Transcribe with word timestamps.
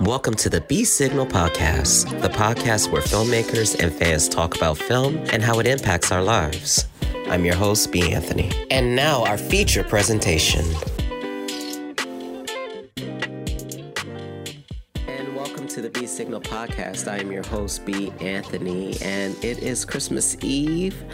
Welcome 0.00 0.34
to 0.34 0.48
the 0.48 0.62
B 0.62 0.84
Signal 0.84 1.26
Podcast, 1.26 2.20
the 2.22 2.28
podcast 2.28 2.90
where 2.90 3.02
filmmakers 3.02 3.78
and 3.78 3.92
fans 3.92 4.28
talk 4.28 4.56
about 4.56 4.78
film 4.78 5.16
and 5.30 5.42
how 5.42 5.60
it 5.60 5.66
impacts 5.66 6.10
our 6.10 6.22
lives. 6.22 6.86
I'm 7.28 7.44
your 7.44 7.54
host, 7.54 7.92
B. 7.92 8.12
Anthony. 8.12 8.50
And 8.70 8.96
now, 8.96 9.24
our 9.24 9.38
feature 9.38 9.84
presentation. 9.84 10.64
And 15.06 15.36
welcome 15.36 15.68
to 15.68 15.82
the 15.82 15.90
B 15.92 16.06
Signal 16.06 16.40
Podcast. 16.40 17.06
I 17.06 17.18
am 17.18 17.30
your 17.30 17.44
host, 17.44 17.84
B. 17.84 18.10
Anthony, 18.20 18.96
and 19.02 19.36
it 19.44 19.58
is 19.58 19.84
Christmas 19.84 20.36
Eve 20.42 21.04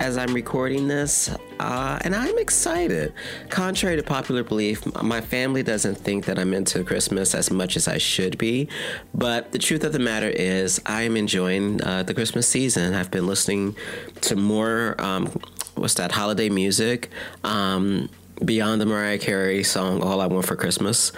as 0.00 0.16
I'm 0.16 0.32
recording 0.32 0.88
this, 0.88 1.28
uh, 1.58 1.98
and 2.02 2.14
I'm 2.14 2.38
excited. 2.38 3.12
Contrary 3.48 3.96
to 3.96 4.02
popular 4.02 4.42
belief, 4.42 4.84
my 5.02 5.20
family 5.20 5.62
doesn't 5.62 5.96
think 5.96 6.26
that 6.26 6.38
I'm 6.38 6.54
into 6.54 6.84
Christmas 6.84 7.34
as 7.34 7.50
much 7.50 7.76
as 7.76 7.88
I 7.88 7.98
should 7.98 8.38
be, 8.38 8.68
but 9.14 9.52
the 9.52 9.58
truth 9.58 9.84
of 9.84 9.92
the 9.92 9.98
matter 9.98 10.28
is, 10.28 10.80
I 10.86 11.02
am 11.02 11.16
enjoying 11.16 11.82
uh, 11.82 12.02
the 12.02 12.14
Christmas 12.14 12.46
season. 12.48 12.94
I've 12.94 13.10
been 13.10 13.26
listening 13.26 13.76
to 14.22 14.36
more, 14.36 14.94
um, 14.98 15.26
what's 15.74 15.94
that, 15.94 16.12
holiday 16.12 16.48
music. 16.48 17.10
Um, 17.44 18.08
beyond 18.44 18.80
the 18.80 18.86
Mariah 18.86 19.18
Carey 19.18 19.64
song 19.64 20.02
"All 20.02 20.20
I 20.20 20.26
Want 20.26 20.46
for 20.46 20.56
Christmas," 20.56 21.12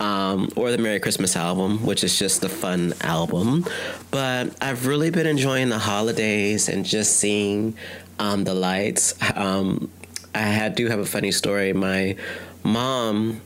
um, 0.00 0.50
or 0.56 0.70
the 0.70 0.78
Merry 0.78 1.00
Christmas 1.00 1.36
album, 1.36 1.84
which 1.84 2.04
is 2.04 2.18
just 2.18 2.42
a 2.44 2.48
fun 2.48 2.94
album. 3.00 3.64
But 4.10 4.56
I've 4.60 4.86
really 4.86 5.10
been 5.10 5.26
enjoying 5.26 5.68
the 5.68 5.78
holidays 5.78 6.68
and 6.68 6.84
just 6.84 7.16
seeing 7.16 7.76
um, 8.18 8.44
the 8.44 8.54
lights. 8.54 9.14
Um, 9.34 9.90
I 10.34 10.40
had, 10.40 10.74
do 10.74 10.88
have 10.88 10.98
a 10.98 11.04
funny 11.04 11.32
story. 11.32 11.72
My 11.72 12.16
mom 12.62 13.40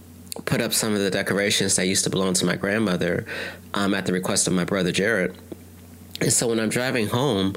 put 0.45 0.61
up 0.61 0.73
some 0.73 0.95
of 0.95 1.01
the 1.01 1.11
decorations 1.11 1.77
that 1.77 1.87
used 1.87 2.05
to 2.05 2.11
belong 2.11 2.35
to 2.35 2.47
my 2.47 2.57
grandmother 2.57 3.27
um, 3.75 3.95
at 3.95 4.07
the 4.07 4.13
request 4.13 4.47
of 4.47 4.53
my 4.53 4.65
brother 4.65 4.93
Jared. 4.93 5.37
And 6.21 6.33
so 6.33 6.49
when 6.49 6.59
I'm 6.59 6.69
driving 6.69 7.07
home, 7.07 7.55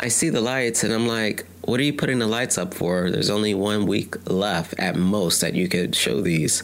I 0.00 0.08
see 0.08 0.28
the 0.28 0.40
lights 0.40 0.84
and 0.84 0.92
I'm 0.92 1.06
like, 1.06 1.46
what 1.62 1.80
are 1.80 1.82
you 1.82 1.92
putting 1.92 2.18
the 2.18 2.26
lights 2.26 2.58
up 2.58 2.74
for? 2.74 3.10
There's 3.10 3.30
only 3.30 3.54
one 3.54 3.86
week 3.86 4.16
left 4.28 4.74
at 4.78 4.96
most 4.96 5.40
that 5.40 5.54
you 5.54 5.68
could 5.68 5.94
show 5.94 6.20
these. 6.20 6.62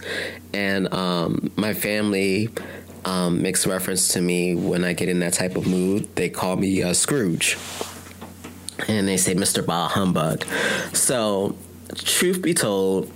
And 0.53 0.93
um, 0.93 1.51
my 1.57 1.73
family 1.73 2.51
um, 3.05 3.41
makes 3.41 3.67
reference 3.67 4.09
to 4.09 4.21
me 4.21 4.55
when 4.55 4.85
I 4.85 4.93
get 4.93 5.09
in 5.09 5.21
that 5.21 5.35
type 5.35 5.57
of 5.57 5.67
mood. 5.67 6.15
They 6.17 6.29
call 6.29 6.57
me 6.57 6.83
uh, 6.83 6.93
Scrooge 6.93 7.57
and 8.87 9.09
they 9.09 9.17
say 9.17 9.35
Mr. 9.35 9.65
Bah 9.65 9.89
Humbug. 9.89 10.45
So, 10.93 11.57
truth 11.95 12.43
be 12.43 12.55
told, 12.55 13.11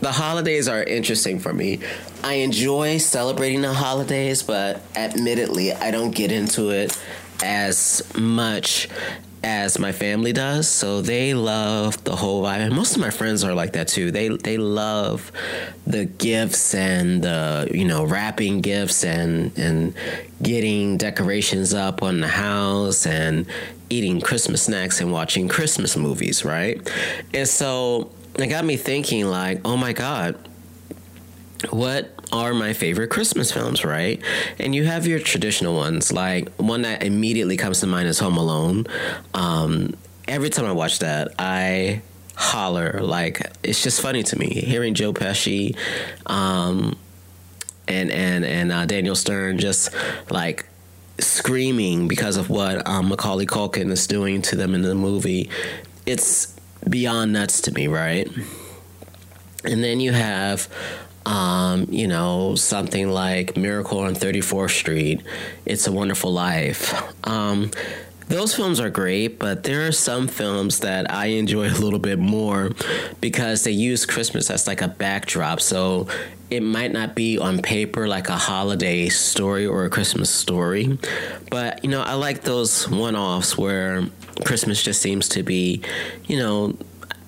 the 0.00 0.12
holidays 0.12 0.68
are 0.68 0.82
interesting 0.82 1.40
for 1.40 1.52
me. 1.52 1.80
I 2.22 2.34
enjoy 2.34 2.98
celebrating 2.98 3.62
the 3.62 3.72
holidays, 3.72 4.42
but 4.42 4.82
admittedly, 4.94 5.72
I 5.72 5.90
don't 5.90 6.12
get 6.12 6.30
into 6.30 6.70
it 6.70 6.96
as 7.42 8.02
much 8.16 8.88
as 9.42 9.78
my 9.78 9.92
family 9.92 10.32
does. 10.32 10.68
So 10.68 11.00
they 11.00 11.34
love 11.34 12.02
the 12.04 12.16
whole 12.16 12.42
vibe. 12.42 12.58
And 12.58 12.74
most 12.74 12.94
of 12.94 13.00
my 13.00 13.10
friends 13.10 13.44
are 13.44 13.54
like 13.54 13.72
that 13.74 13.88
too. 13.88 14.10
They 14.10 14.28
they 14.28 14.56
love 14.56 15.32
the 15.86 16.04
gifts 16.04 16.74
and 16.74 17.22
the 17.22 17.68
you 17.72 17.84
know 17.84 18.04
wrapping 18.04 18.60
gifts 18.60 19.04
and 19.04 19.56
and 19.58 19.94
getting 20.42 20.96
decorations 20.96 21.74
up 21.74 22.02
on 22.02 22.20
the 22.20 22.28
house 22.28 23.06
and 23.06 23.46
eating 23.90 24.20
Christmas 24.20 24.62
snacks 24.62 25.00
and 25.00 25.12
watching 25.12 25.48
Christmas 25.48 25.96
movies, 25.96 26.44
right? 26.44 26.80
And 27.32 27.48
so 27.48 28.10
it 28.36 28.48
got 28.48 28.64
me 28.64 28.76
thinking, 28.76 29.26
like, 29.26 29.60
oh 29.64 29.76
my 29.76 29.92
God, 29.92 30.36
what 31.70 32.10
are 32.32 32.54
my 32.54 32.72
favorite 32.72 33.08
Christmas 33.08 33.50
films, 33.50 33.84
right? 33.84 34.20
And 34.58 34.74
you 34.74 34.84
have 34.84 35.06
your 35.06 35.18
traditional 35.18 35.74
ones, 35.74 36.12
like 36.12 36.48
one 36.56 36.82
that 36.82 37.02
immediately 37.02 37.56
comes 37.56 37.80
to 37.80 37.86
mind 37.86 38.08
is 38.08 38.18
Home 38.18 38.36
Alone. 38.36 38.86
Um, 39.34 39.94
every 40.26 40.50
time 40.50 40.66
I 40.66 40.72
watch 40.72 41.00
that, 41.00 41.34
I 41.38 42.02
holler. 42.36 43.00
Like, 43.02 43.50
it's 43.62 43.82
just 43.82 44.00
funny 44.00 44.22
to 44.22 44.38
me 44.38 44.48
hearing 44.48 44.94
Joe 44.94 45.12
Pesci. 45.12 45.76
Um, 46.26 46.96
and 47.88 48.10
and 48.10 48.44
and 48.44 48.70
uh, 48.70 48.84
Daniel 48.86 49.16
Stern 49.16 49.58
just 49.58 49.90
like 50.30 50.66
screaming 51.18 52.06
because 52.06 52.36
of 52.36 52.50
what 52.50 52.86
um, 52.86 53.08
Macaulay 53.08 53.46
Culkin 53.46 53.90
is 53.90 54.06
doing 54.06 54.42
to 54.42 54.56
them 54.56 54.74
in 54.74 54.82
the 54.82 54.94
movie. 54.94 55.50
It's 56.06 56.54
beyond 56.88 57.32
nuts 57.32 57.62
to 57.62 57.72
me, 57.72 57.88
right? 57.88 58.28
And 59.64 59.82
then 59.82 60.00
you 60.00 60.12
have, 60.12 60.68
um, 61.28 61.86
you 61.90 62.08
know, 62.08 62.54
something 62.54 63.10
like 63.10 63.54
Miracle 63.54 63.98
on 63.98 64.14
34th 64.14 64.70
Street, 64.70 65.22
It's 65.66 65.86
a 65.86 65.92
Wonderful 65.92 66.32
Life. 66.32 66.94
Um, 67.26 67.70
those 68.28 68.54
films 68.54 68.80
are 68.80 68.88
great, 68.88 69.38
but 69.38 69.62
there 69.62 69.86
are 69.86 69.92
some 69.92 70.26
films 70.26 70.80
that 70.80 71.12
I 71.12 71.26
enjoy 71.26 71.68
a 71.68 71.76
little 71.76 71.98
bit 71.98 72.18
more 72.18 72.70
because 73.20 73.64
they 73.64 73.72
use 73.72 74.06
Christmas 74.06 74.50
as 74.50 74.66
like 74.66 74.80
a 74.80 74.88
backdrop. 74.88 75.60
So 75.60 76.08
it 76.48 76.62
might 76.62 76.92
not 76.92 77.14
be 77.14 77.36
on 77.36 77.60
paper 77.60 78.08
like 78.08 78.30
a 78.30 78.36
holiday 78.36 79.10
story 79.10 79.66
or 79.66 79.84
a 79.84 79.90
Christmas 79.90 80.30
story, 80.30 80.98
but 81.50 81.84
you 81.84 81.90
know, 81.90 82.00
I 82.00 82.14
like 82.14 82.42
those 82.42 82.88
one 82.88 83.16
offs 83.16 83.58
where 83.58 84.06
Christmas 84.46 84.82
just 84.82 85.02
seems 85.02 85.28
to 85.30 85.42
be, 85.42 85.82
you 86.26 86.38
know, 86.38 86.74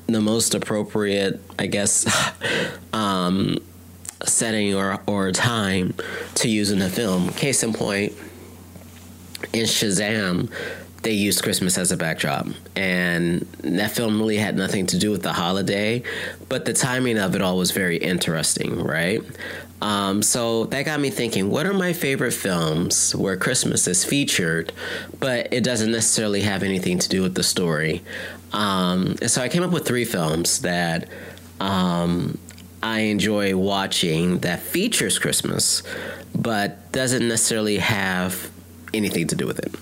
the 0.06 0.20
most 0.22 0.54
appropriate, 0.54 1.40
I 1.58 1.66
guess, 1.66 2.06
um, 2.94 3.58
setting 4.30 4.74
or, 4.74 5.00
or 5.06 5.32
time 5.32 5.94
to 6.36 6.48
use 6.48 6.70
in 6.70 6.78
the 6.78 6.88
film. 6.88 7.30
Case 7.30 7.62
in 7.62 7.72
point, 7.72 8.12
in 9.52 9.64
Shazam, 9.64 10.50
they 11.02 11.12
used 11.12 11.42
Christmas 11.42 11.78
as 11.78 11.92
a 11.92 11.96
backdrop. 11.96 12.46
And 12.76 13.40
that 13.62 13.92
film 13.92 14.18
really 14.18 14.36
had 14.36 14.56
nothing 14.56 14.86
to 14.86 14.98
do 14.98 15.10
with 15.10 15.22
the 15.22 15.32
holiday, 15.32 16.02
but 16.48 16.64
the 16.64 16.72
timing 16.72 17.18
of 17.18 17.34
it 17.34 17.42
all 17.42 17.56
was 17.56 17.70
very 17.70 17.96
interesting, 17.96 18.82
right? 18.82 19.22
Um, 19.82 20.22
so 20.22 20.66
that 20.66 20.82
got 20.82 21.00
me 21.00 21.08
thinking 21.08 21.48
what 21.48 21.64
are 21.64 21.72
my 21.72 21.94
favorite 21.94 22.32
films 22.32 23.14
where 23.16 23.36
Christmas 23.36 23.86
is 23.86 24.04
featured, 24.04 24.72
but 25.18 25.52
it 25.52 25.64
doesn't 25.64 25.90
necessarily 25.90 26.42
have 26.42 26.62
anything 26.62 26.98
to 26.98 27.08
do 27.08 27.22
with 27.22 27.34
the 27.34 27.42
story? 27.42 28.02
Um, 28.52 29.16
and 29.22 29.30
so 29.30 29.40
I 29.40 29.48
came 29.48 29.62
up 29.62 29.70
with 29.70 29.86
three 29.86 30.04
films 30.04 30.60
that 30.60 31.08
um, 31.60 32.38
I 32.82 33.00
enjoy 33.00 33.56
watching 33.56 34.38
that 34.38 34.60
features 34.60 35.18
Christmas, 35.18 35.82
but 36.34 36.90
doesn't 36.92 37.26
necessarily 37.26 37.78
have 37.78 38.50
anything 38.94 39.26
to 39.28 39.36
do 39.36 39.46
with 39.46 39.58
it. 39.58 39.74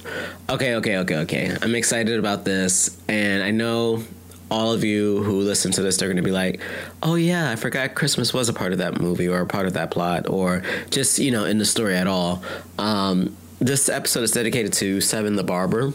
Okay, 0.50 0.74
okay, 0.76 0.98
okay, 0.98 1.16
okay. 1.18 1.56
I'm 1.62 1.74
excited 1.74 2.18
about 2.18 2.44
this, 2.44 2.98
and 3.08 3.42
I 3.42 3.50
know 3.50 4.02
all 4.50 4.72
of 4.72 4.82
you 4.82 5.22
who 5.22 5.40
listen 5.40 5.70
to 5.72 5.82
this, 5.82 5.98
they're 5.98 6.08
going 6.08 6.16
to 6.16 6.22
be 6.22 6.30
like, 6.30 6.60
"Oh 7.02 7.14
yeah, 7.14 7.50
I 7.50 7.56
forgot 7.56 7.94
Christmas 7.94 8.32
was 8.32 8.48
a 8.48 8.52
part 8.52 8.72
of 8.72 8.78
that 8.78 9.00
movie 9.00 9.28
or 9.28 9.40
a 9.40 9.46
part 9.46 9.66
of 9.66 9.74
that 9.74 9.90
plot, 9.90 10.28
or 10.28 10.62
just 10.90 11.18
you 11.18 11.30
know 11.30 11.44
in 11.44 11.58
the 11.58 11.66
story 11.66 11.96
at 11.96 12.06
all." 12.06 12.42
Um, 12.78 13.36
this 13.60 13.88
episode 13.88 14.22
is 14.22 14.32
dedicated 14.32 14.72
to 14.74 15.00
Seven 15.00 15.36
the 15.36 15.44
Barber. 15.44 15.92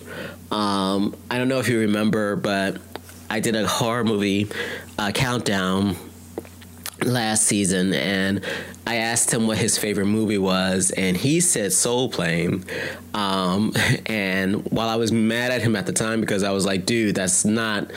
Um, 0.51 1.15
I 1.31 1.37
don't 1.37 1.47
know 1.47 1.59
if 1.59 1.67
you 1.67 1.79
remember, 1.79 2.35
but 2.35 2.77
I 3.29 3.39
did 3.39 3.55
a 3.55 3.67
horror 3.67 4.03
movie 4.03 4.49
uh, 4.97 5.11
countdown 5.11 5.95
last 7.05 7.43
season 7.43 7.93
and 7.93 8.41
I 8.85 8.97
asked 8.97 9.33
him 9.33 9.47
what 9.47 9.57
his 9.57 9.77
favorite 9.77 10.07
movie 10.07 10.37
was, 10.37 10.91
and 10.91 11.15
he 11.15 11.39
said 11.39 11.71
Soul 11.71 12.09
Plane. 12.09 12.65
Um, 13.13 13.73
and 14.07 14.65
while 14.71 14.89
I 14.89 14.95
was 14.97 15.11
mad 15.11 15.51
at 15.51 15.61
him 15.61 15.75
at 15.75 15.85
the 15.85 15.93
time 15.93 16.19
because 16.19 16.43
I 16.43 16.51
was 16.51 16.65
like, 16.65 16.85
dude, 16.85 17.15
that's 17.15 17.45
not 17.45 17.89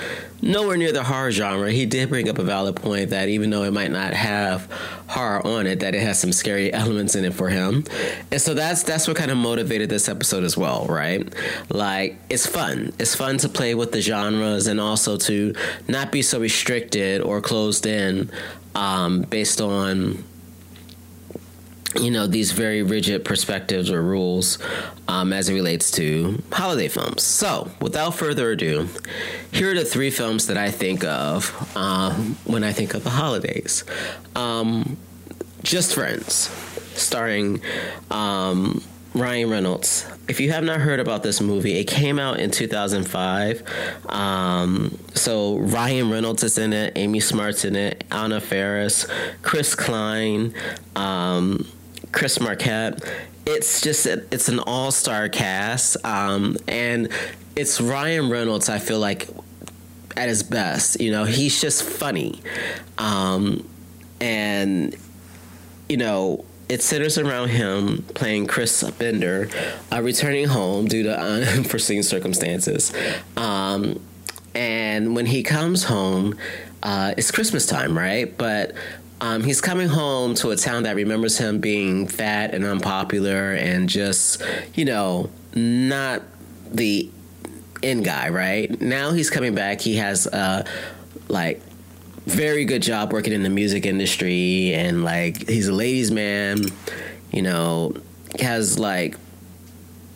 nowhere 0.43 0.77
near 0.77 0.93
the 0.93 1.03
horror 1.03 1.33
genre, 1.33 1.73
he 1.73 1.87
did 1.87 2.09
bring 2.09 2.29
up 2.29 2.39
a 2.39 2.43
valid 2.45 2.77
point 2.77 3.11
that 3.11 3.29
even 3.29 3.51
though 3.51 3.65
it 3.65 3.73
might 3.73 3.91
not 3.91 4.13
have 4.13 4.71
horror 5.09 5.45
on 5.45 5.67
it, 5.67 5.81
that 5.81 5.95
it 5.95 6.03
has 6.03 6.21
some 6.21 6.31
scary 6.31 6.73
elements 6.73 7.17
in 7.17 7.25
it 7.25 7.35
for 7.35 7.49
him. 7.49 7.83
And 8.31 8.41
so 8.41 8.55
that's 8.55 8.85
that's 8.85 9.09
what 9.09 9.17
kind 9.17 9.33
of 9.33 9.39
motivated 9.39 9.89
this 9.89 10.09
episode 10.09 10.45
as 10.45 10.57
well, 10.57 10.87
right? 10.89 11.27
Like 11.69 12.17
it's 12.31 12.47
fun. 12.47 12.93
It's 13.01 13.17
fun 13.17 13.39
to 13.39 13.49
play 13.49 13.75
with 13.75 13.91
the 13.91 14.01
genres 14.01 14.69
and 14.69 14.81
also 14.81 15.17
to 15.17 15.55
not 15.89 16.13
be 16.13 16.23
so 16.23 16.39
restricted 16.39 17.23
or 17.23 17.41
closed 17.41 17.87
in 17.87 18.31
um, 18.77 19.23
based 19.23 19.61
on 19.61 20.23
you 21.99 22.11
know 22.11 22.27
these 22.27 22.53
very 22.53 22.83
rigid 22.83 23.25
perspectives 23.25 23.91
or 23.91 24.03
rules 24.03 24.59
um, 25.09 25.33
as 25.33 25.49
it 25.49 25.55
relates 25.55 25.91
to 25.93 26.43
holiday 26.53 26.89
films. 26.89 27.23
So, 27.23 27.71
without 27.81 28.15
further 28.15 28.51
ado, 28.51 28.89
here 29.51 29.73
are 29.73 29.75
the 29.75 29.85
three 29.85 30.11
films 30.11 30.47
that 30.49 30.59
I 30.59 30.71
think 30.71 31.05
of 31.05 31.77
um, 31.77 32.37
when 32.45 32.63
I 32.63 32.73
think 32.73 32.95
of 32.95 33.03
the 33.03 33.11
holidays. 33.11 33.83
Um, 34.35 34.99
Just 35.63 35.95
Friends, 35.95 36.51
starring 36.95 37.63
um, 38.11 38.83
Ryan 39.15 39.49
Reynolds 39.49 40.05
if 40.29 40.41
you 40.41 40.51
have 40.51 40.65
not 40.65 40.81
heard 40.81 41.01
about 41.01 41.23
this 41.23 41.41
movie, 41.41 41.79
it 41.79 41.85
came 41.85 42.19
out 42.19 42.41
in 42.41 42.51
2005. 42.51 43.63
Um, 44.09 44.99
so 45.15 45.59
Ryan 45.59 46.11
Reynolds 46.11 46.43
is 46.43 46.59
in 46.59 46.73
it, 46.73 46.93
Amy 46.97 47.21
Smart's 47.21 47.65
in 47.65 47.77
it, 47.77 48.05
Anna 48.11 48.41
Faris, 48.41 49.07
Chris 49.43 49.75
Klein, 49.75 50.53
um, 50.97 51.67
Chris 52.13 52.41
Marquette. 52.41 53.03
It's 53.47 53.81
just 53.81 54.07
it's 54.07 54.49
an 54.49 54.59
all 54.59 54.91
star 54.91 55.29
cast, 55.29 56.05
um, 56.05 56.57
and 56.67 57.09
it's 57.55 57.81
Ryan 57.81 58.29
Reynolds. 58.29 58.69
I 58.69 58.81
feel 58.81 58.99
like 58.99 59.29
at 60.17 60.29
his 60.29 60.43
best. 60.43 61.01
You 61.01 61.13
know, 61.13 61.25
he's 61.25 61.61
just 61.61 61.85
funny, 61.85 62.41
um, 62.99 63.69
and 64.21 64.97
you 65.89 65.97
know 65.97 66.45
it 66.69 66.83
centers 66.83 67.17
around 67.19 67.49
him 67.49 68.03
playing 68.15 68.47
Chris 68.47 68.83
Bender, 68.99 69.49
uh, 69.93 70.03
returning 70.03 70.49
home 70.49 70.87
due 70.87 71.05
to 71.05 71.19
unforeseen 71.57 72.03
circumstances. 72.03 72.93
Um, 73.37 74.01
and 74.55 75.15
when 75.15 75.27
he 75.27 75.43
comes 75.43 75.85
home, 75.85 76.37
uh, 76.83 77.15
it's 77.17 77.31
Christmas 77.31 77.67
time, 77.67 77.97
right? 77.97 78.37
But 78.37 78.73
um, 79.21 79.45
he's 79.45 79.61
coming 79.61 79.89
home 79.89 80.35
to 80.37 80.51
a 80.51 80.57
town 80.57 80.83
that 80.85 80.97
remembers 80.97 81.39
him 81.39 81.59
being 81.61 82.07
fat 82.07 82.55
and 82.55 82.65
unpopular 82.65 83.53
and 83.55 83.89
just, 83.89 84.43
you 84.75 84.85
know, 84.85 85.31
not 85.55 86.23
the 86.71 87.11
in 87.83 88.03
guy, 88.03 88.29
right? 88.31 88.81
Now 88.81 89.13
he's 89.13 89.31
coming 89.31 89.55
back. 89.55 89.81
He 89.81 89.97
has, 89.97 90.27
uh, 90.27 90.67
like, 91.29 91.63
very 92.27 92.65
good 92.65 92.83
job 92.83 93.13
working 93.13 93.33
in 93.33 93.43
the 93.43 93.51
music 93.51 93.87
industry. 93.87 94.75
And 94.75 95.05
like 95.05 95.49
he's 95.49 95.69
a 95.69 95.73
ladies 95.73 96.11
man 96.11 96.65
you 97.33 97.43
know 97.43 97.95
has 98.41 98.79
like 98.79 99.17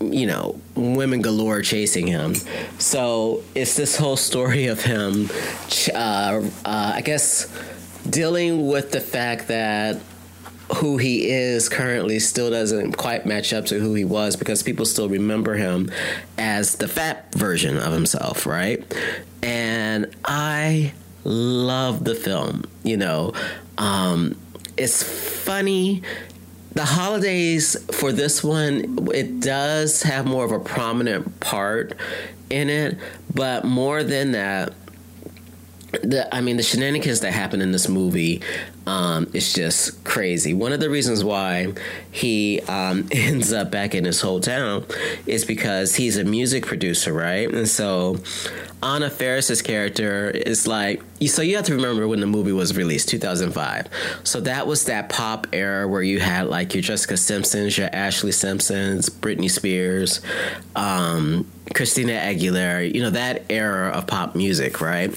you 0.00 0.26
know 0.26 0.58
women 0.74 1.20
galore 1.20 1.62
chasing 1.62 2.06
him. 2.06 2.34
So 2.78 3.42
it's 3.54 3.76
this 3.76 3.96
whole 3.96 4.16
story 4.16 4.66
of 4.66 4.82
him 4.82 5.28
uh, 5.94 6.42
uh, 6.64 6.92
i 6.94 7.02
guess 7.02 7.46
dealing 8.08 8.66
with 8.66 8.92
the 8.92 9.00
fact 9.00 9.48
that 9.48 10.00
who 10.76 10.96
he 10.96 11.28
is 11.28 11.68
currently 11.68 12.18
still 12.18 12.50
doesn't 12.50 12.92
quite 12.92 13.26
match 13.26 13.52
up 13.52 13.66
to 13.66 13.78
who 13.78 13.94
he 13.94 14.04
was 14.04 14.36
because 14.36 14.62
people 14.62 14.86
still 14.86 15.08
remember 15.08 15.54
him 15.54 15.90
as 16.38 16.76
the 16.76 16.88
fat 16.88 17.32
version 17.34 17.76
of 17.76 17.92
himself 17.92 18.46
right? 18.46 18.82
And 19.42 20.14
i 20.24 20.92
love 21.24 22.04
the 22.04 22.14
film. 22.14 22.64
You 22.82 22.96
know, 22.96 23.32
um, 23.78 24.36
it's 24.76 25.02
funny. 25.02 26.02
The 26.72 26.84
holidays 26.84 27.76
for 27.92 28.12
this 28.12 28.44
one, 28.44 29.08
it 29.12 29.40
does 29.40 30.02
have 30.02 30.24
more 30.26 30.44
of 30.44 30.52
a 30.52 30.60
prominent 30.60 31.40
part 31.40 31.94
in 32.48 32.70
it, 32.70 32.96
but 33.34 33.64
more 33.64 34.04
than 34.04 34.32
that, 34.32 34.72
the 36.02 36.32
I 36.34 36.40
mean 36.40 36.56
the 36.56 36.62
shenanigans 36.62 37.20
that 37.20 37.32
happen 37.32 37.60
in 37.60 37.72
this 37.72 37.88
movie 37.88 38.42
um, 38.86 39.28
is 39.32 39.52
just 39.52 40.04
crazy. 40.04 40.54
One 40.54 40.72
of 40.72 40.80
the 40.80 40.90
reasons 40.90 41.24
why 41.24 41.72
he 42.10 42.60
um, 42.62 43.08
ends 43.12 43.52
up 43.52 43.70
back 43.70 43.94
in 43.94 44.04
his 44.04 44.22
hometown 44.22 44.84
is 45.26 45.44
because 45.44 45.96
he's 45.96 46.16
a 46.16 46.24
music 46.24 46.66
producer, 46.66 47.12
right? 47.12 47.52
And 47.52 47.68
so 47.68 48.18
Anna 48.82 49.10
Faris's 49.10 49.62
character 49.62 50.30
is 50.30 50.66
like 50.66 51.02
so 51.26 51.42
you 51.42 51.56
have 51.56 51.66
to 51.66 51.74
remember 51.74 52.08
when 52.08 52.20
the 52.20 52.26
movie 52.26 52.52
was 52.52 52.76
released 52.76 53.08
2005 53.10 53.88
so 54.24 54.40
that 54.40 54.66
was 54.66 54.84
that 54.84 55.08
pop 55.08 55.46
era 55.52 55.86
where 55.86 56.02
you 56.02 56.18
had 56.18 56.46
like 56.46 56.74
your 56.74 56.82
Jessica 56.82 57.16
Simpsons 57.16 57.76
your 57.76 57.90
Ashley 57.92 58.32
Simpsons 58.32 59.10
Britney 59.10 59.50
Spears 59.50 60.20
um, 60.76 61.50
Christina 61.74 62.12
Aguilera 62.12 62.92
you 62.92 63.02
know 63.02 63.10
that 63.10 63.44
era 63.50 63.90
of 63.90 64.06
pop 64.06 64.34
music 64.34 64.80
right? 64.80 65.10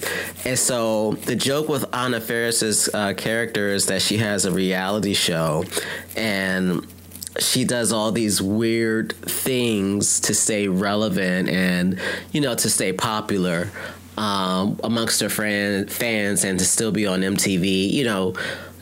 And 0.45 0.59
so 0.59 1.13
the 1.13 1.35
joke 1.35 1.69
with 1.69 1.85
Anna 1.95 2.19
Faris's 2.19 2.89
uh, 2.93 3.13
character 3.13 3.69
is 3.69 3.85
that 3.87 4.01
she 4.01 4.17
has 4.17 4.45
a 4.45 4.51
reality 4.51 5.13
show 5.13 5.63
and 6.15 6.85
she 7.39 7.65
does 7.65 7.91
all 7.91 8.11
these 8.11 8.41
weird 8.41 9.13
things 9.13 10.19
to 10.21 10.33
stay 10.33 10.67
relevant 10.67 11.49
and 11.49 11.99
you 12.31 12.41
know 12.41 12.55
to 12.55 12.69
stay 12.69 12.93
popular 12.93 13.71
um, 14.17 14.79
amongst 14.83 15.19
her 15.21 15.29
friend, 15.29 15.91
fans 15.91 16.43
and 16.43 16.59
to 16.59 16.65
still 16.65 16.91
be 16.91 17.07
on 17.07 17.21
MTV. 17.21 17.91
You 17.91 18.03
know, 18.05 18.35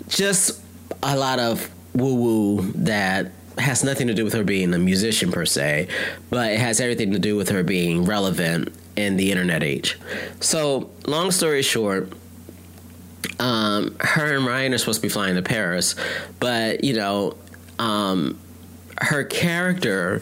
just 0.07 0.61
a 1.03 1.15
lot 1.15 1.39
of 1.39 1.69
woo 1.93 2.15
woo 2.15 2.71
that 2.73 3.31
has 3.57 3.83
nothing 3.83 4.07
to 4.07 4.13
do 4.13 4.23
with 4.23 4.33
her 4.33 4.43
being 4.43 4.73
a 4.73 4.79
musician 4.79 5.31
per 5.31 5.45
se, 5.45 5.87
but 6.29 6.51
it 6.51 6.59
has 6.59 6.79
everything 6.79 7.11
to 7.11 7.19
do 7.19 7.35
with 7.35 7.49
her 7.49 7.63
being 7.63 8.05
relevant 8.05 8.73
in 8.95 9.17
the 9.17 9.31
internet 9.31 9.63
age. 9.63 9.99
So, 10.39 10.89
long 11.05 11.31
story 11.31 11.61
short, 11.61 12.11
um, 13.39 13.95
her 13.99 14.35
and 14.35 14.45
Ryan 14.45 14.73
are 14.73 14.77
supposed 14.77 15.01
to 15.01 15.07
be 15.07 15.09
flying 15.09 15.35
to 15.35 15.41
Paris, 15.41 15.95
but 16.39 16.83
you 16.83 16.93
know, 16.93 17.35
um, 17.81 18.37
her 18.99 19.23
character 19.23 20.21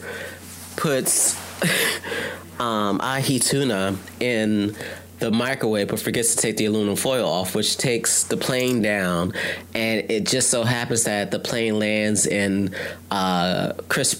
puts 0.78 1.38
um, 2.60 3.02
ahi 3.02 3.38
tuna 3.38 3.98
in 4.22 4.76
the 5.20 5.30
microwave 5.30 5.90
but 5.90 6.00
forgets 6.00 6.34
to 6.34 6.42
take 6.42 6.56
the 6.56 6.64
aluminum 6.64 6.96
foil 6.96 7.28
off, 7.28 7.54
which 7.54 7.76
takes 7.76 8.24
the 8.24 8.38
plane 8.38 8.82
down. 8.82 9.34
And 9.76 10.10
it 10.10 10.26
just 10.26 10.50
so 10.50 10.64
happens 10.64 11.04
that 11.04 11.32
the 11.32 11.40
plane 11.40 11.78
lands 11.78 12.26
in 12.26 12.74
uh, 13.12 13.74
Chris, 13.90 14.16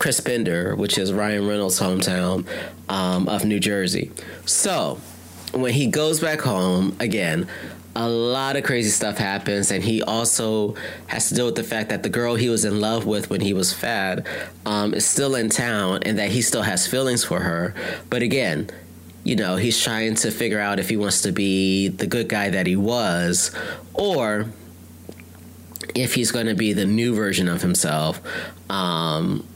Chris 0.00 0.20
Bender, 0.20 0.74
which 0.74 0.98
is 0.98 1.12
Ryan 1.12 1.46
Reynolds' 1.46 1.78
hometown 1.78 2.44
um, 2.88 3.28
of 3.28 3.44
New 3.44 3.60
Jersey. 3.60 4.10
So 4.44 5.00
when 5.52 5.72
he 5.72 5.86
goes 5.86 6.18
back 6.18 6.40
home, 6.40 6.96
again, 6.98 7.46
a 7.96 8.08
lot 8.08 8.56
of 8.56 8.64
crazy 8.64 8.90
stuff 8.90 9.18
happens, 9.18 9.70
and 9.70 9.82
he 9.82 10.02
also 10.02 10.74
has 11.08 11.28
to 11.28 11.34
deal 11.34 11.46
with 11.46 11.56
the 11.56 11.64
fact 11.64 11.88
that 11.90 12.02
the 12.02 12.08
girl 12.08 12.36
he 12.36 12.48
was 12.48 12.64
in 12.64 12.80
love 12.80 13.04
with 13.04 13.30
when 13.30 13.40
he 13.40 13.52
was 13.52 13.72
fat 13.72 14.26
um, 14.64 14.94
is 14.94 15.04
still 15.04 15.34
in 15.34 15.48
town, 15.48 16.00
and 16.04 16.18
that 16.18 16.30
he 16.30 16.42
still 16.42 16.62
has 16.62 16.86
feelings 16.86 17.24
for 17.24 17.40
her. 17.40 17.74
But 18.08 18.22
again, 18.22 18.70
you 19.24 19.36
know, 19.36 19.56
he's 19.56 19.82
trying 19.82 20.14
to 20.16 20.30
figure 20.30 20.60
out 20.60 20.78
if 20.78 20.88
he 20.88 20.96
wants 20.96 21.22
to 21.22 21.32
be 21.32 21.88
the 21.88 22.06
good 22.06 22.28
guy 22.28 22.50
that 22.50 22.66
he 22.66 22.76
was, 22.76 23.50
or 23.94 24.46
if 25.94 26.14
he's 26.14 26.30
going 26.30 26.46
to 26.46 26.54
be 26.54 26.72
the 26.72 26.86
new 26.86 27.14
version 27.14 27.48
of 27.48 27.62
himself. 27.62 28.20
Um, 28.70 29.46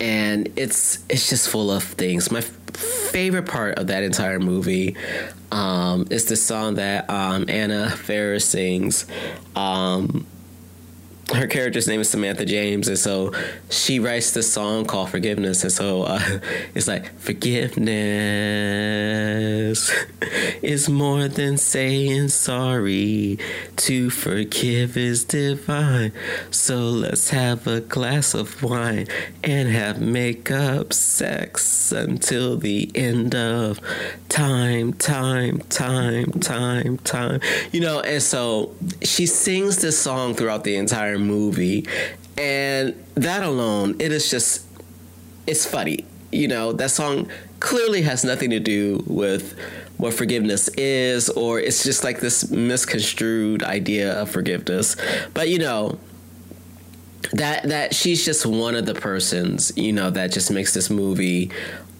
and 0.00 0.52
it's 0.56 0.98
it's 1.08 1.28
just 1.28 1.48
full 1.48 1.70
of 1.70 1.82
things. 1.82 2.30
My 2.30 2.40
favorite 2.40 3.46
part 3.46 3.78
of 3.78 3.86
that 3.88 4.02
entire 4.02 4.40
movie 4.40 4.96
um, 5.52 6.06
is 6.10 6.26
the 6.26 6.36
song 6.36 6.74
that 6.74 7.08
um, 7.08 7.46
Anna 7.48 7.90
Faris 7.90 8.44
sings. 8.44 9.06
Um, 9.54 10.26
her 11.34 11.46
character's 11.46 11.88
name 11.88 12.00
is 12.00 12.08
Samantha 12.08 12.44
James, 12.44 12.88
and 12.88 12.98
so 12.98 13.32
she 13.70 13.98
writes 13.98 14.32
this 14.32 14.52
song 14.52 14.84
called 14.84 15.10
Forgiveness, 15.10 15.62
and 15.62 15.72
so 15.72 16.02
uh, 16.04 16.20
it's 16.74 16.88
like 16.88 17.12
forgiveness 17.18 17.84
is 20.62 20.88
more 20.88 21.28
than 21.28 21.56
saying 21.58 22.28
sorry. 22.28 23.38
To 23.76 24.10
forgive 24.10 24.96
is 24.96 25.24
divine, 25.24 26.12
so 26.50 26.76
let's 26.76 27.30
have 27.30 27.66
a 27.66 27.80
glass 27.80 28.34
of 28.34 28.62
wine 28.62 29.08
and 29.42 29.68
have 29.68 30.00
makeup 30.00 30.92
sex 30.92 31.92
until 31.92 32.56
the 32.56 32.90
end 32.94 33.34
of 33.34 33.80
time, 34.28 34.92
time, 34.92 35.58
time, 35.68 36.32
time, 36.40 36.98
time. 36.98 37.40
You 37.72 37.80
know, 37.80 38.00
and 38.00 38.22
so 38.22 38.74
she 39.02 39.26
sings 39.26 39.78
this 39.78 39.98
song 39.98 40.34
throughout 40.34 40.64
the 40.64 40.76
entire 40.76 41.18
movie. 41.24 41.86
And 42.36 42.94
that 43.14 43.42
alone, 43.42 43.96
it 44.00 44.12
is 44.12 44.30
just, 44.30 44.66
it's 45.46 45.66
funny. 45.66 46.04
You 46.32 46.48
know, 46.48 46.72
that 46.72 46.90
song 46.90 47.28
clearly 47.60 48.02
has 48.02 48.24
nothing 48.24 48.50
to 48.50 48.60
do 48.60 49.04
with 49.06 49.58
what 49.96 50.14
forgiveness 50.14 50.68
is, 50.76 51.28
or 51.30 51.60
it's 51.60 51.84
just 51.84 52.02
like 52.02 52.20
this 52.20 52.50
misconstrued 52.50 53.62
idea 53.62 54.20
of 54.20 54.30
forgiveness. 54.30 54.96
But, 55.32 55.48
you 55.48 55.58
know, 55.58 55.98
that 57.32 57.64
that 57.68 57.94
she's 57.94 58.24
just 58.24 58.44
one 58.44 58.74
of 58.74 58.84
the 58.84 58.94
persons 58.94 59.72
you 59.76 59.94
know 59.94 60.10
that 60.10 60.30
just 60.30 60.50
makes 60.50 60.74
this 60.74 60.90
movie 60.90 61.50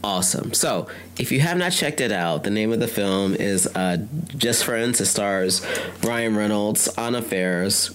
awesome. 0.05 0.53
So, 0.53 0.87
if 1.19 1.33
you 1.33 1.41
have 1.41 1.57
not 1.57 1.73
checked 1.73 2.01
it 2.01 2.13
out, 2.13 2.45
the 2.45 2.51
name 2.51 2.73
of 2.73 2.79
the 2.79 2.87
film 2.87 3.35
is 3.35 3.67
uh, 3.75 3.99
Just 4.37 4.65
Friends. 4.65 5.01
It 5.01 5.07
stars 5.07 5.67
Ryan 6.03 6.37
Reynolds, 6.37 6.89
Anna 6.99 7.23
Faris, 7.23 7.91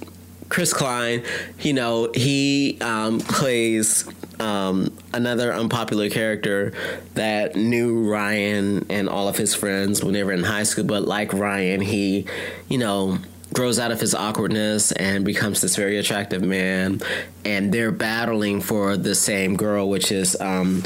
Chris 0.50 0.74
Klein, 0.74 1.24
you 1.60 1.74
know, 1.74 2.12
he 2.14 2.78
um, 2.82 3.20
plays 3.20 4.08
um, 4.40 4.96
another 5.14 5.54
unpopular 5.54 6.10
character 6.10 6.74
that 7.14 7.56
knew 7.56 8.10
Ryan 8.10 8.86
and 8.90 9.08
all 9.08 9.28
of 9.28 9.38
his 9.38 9.54
friends 9.54 10.04
when 10.04 10.14
they 10.14 10.24
were 10.24 10.34
in 10.34 10.44
high 10.44 10.64
school. 10.64 10.86
But 10.86 11.04
like 11.08 11.34
Ryan, 11.34 11.82
he, 11.82 12.26
you 12.68 12.80
know, 12.80 13.20
grows 13.54 13.80
out 13.80 13.92
of 13.92 14.00
his 14.00 14.14
awkwardness 14.14 14.92
and 14.94 15.26
becomes 15.26 15.62
this 15.62 15.76
very 15.76 15.98
attractive 15.98 16.42
man. 16.42 17.02
And 17.46 17.72
they're 17.72 17.92
battling 17.92 18.62
for 18.62 18.98
the 18.98 19.16
same 19.16 19.56
girl, 19.56 19.90
which 19.90 20.12
is 20.12 20.40
um, 20.40 20.84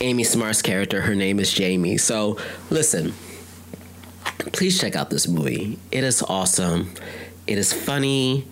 Amy 0.00 0.24
Smart's 0.24 0.62
character. 0.62 1.02
Her 1.02 1.14
name 1.14 1.38
is 1.38 1.52
Jamie. 1.52 1.98
So, 1.98 2.38
listen, 2.70 3.14
please 4.52 4.80
check 4.80 4.96
out 4.96 5.10
this 5.10 5.28
movie. 5.28 5.78
It 5.90 6.04
is 6.04 6.22
awesome. 6.22 6.92
It 7.46 7.58
is 7.58 7.72
funny, 7.72 8.46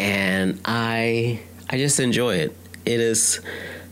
and 0.00 0.60
I 0.64 1.40
I 1.68 1.76
just 1.76 2.00
enjoy 2.00 2.36
it. 2.36 2.56
It 2.86 2.98
is 3.00 3.40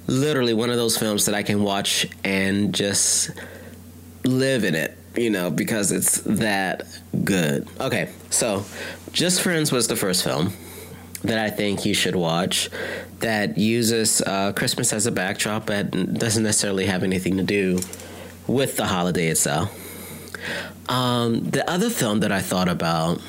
literally 0.07 0.55
one 0.55 0.71
of 0.71 0.77
those 0.77 0.97
films 0.97 1.27
that 1.27 1.35
I 1.35 1.43
can 1.43 1.63
watch 1.63 2.07
and 2.25 2.75
just 2.75 3.31
live 4.25 4.65
in 4.65 4.75
it, 4.75 4.97
you 5.15 5.31
know, 5.31 5.51
because 5.51 5.93
it's 5.93 6.23
that 6.23 6.85
good. 7.25 7.69
Okay, 7.79 8.09
so 8.31 8.65
Just 9.13 9.43
Friends 9.43 9.71
was 9.71 9.87
the 9.87 9.97
first 9.97 10.25
film 10.25 10.55
that 11.23 11.39
I 11.39 11.51
think 11.51 11.85
you 11.85 11.95
should 11.95 12.17
watch 12.17 12.71
that 13.21 13.59
uses 13.59 14.23
uh, 14.23 14.53
Christmas 14.55 14.93
as 14.93 15.07
a 15.07 15.13
backdrop 15.13 15.67
but 15.67 15.91
doesn't 16.15 16.43
necessarily 16.43 16.87
have 16.87 17.03
anything 17.03 17.37
to 17.37 17.43
do 17.43 17.81
with 18.47 18.77
the 18.77 18.87
holiday 18.87 19.29
itself. 19.29 19.71
Um, 20.89 21.51
the 21.51 21.69
other 21.71 21.91
film 21.91 22.21
that 22.21 22.33
I 22.33 22.41
thought 22.41 22.69
about 22.69 23.21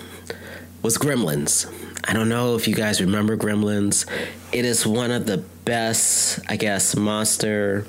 was 0.81 0.98
Gremlins. 0.98 1.69
I 2.03 2.13
don't 2.13 2.29
know 2.29 2.56
if 2.56 2.68
you 2.68 2.75
guys 2.75 3.01
remember 3.01 3.38
Gremlins. 3.38 4.06
It 4.51 4.65
is 4.65 4.86
one 4.86 5.12
of 5.12 5.25
the 5.25 5.38
best, 5.38 6.39
I 6.48 6.56
guess, 6.56 6.96
monster 6.96 7.86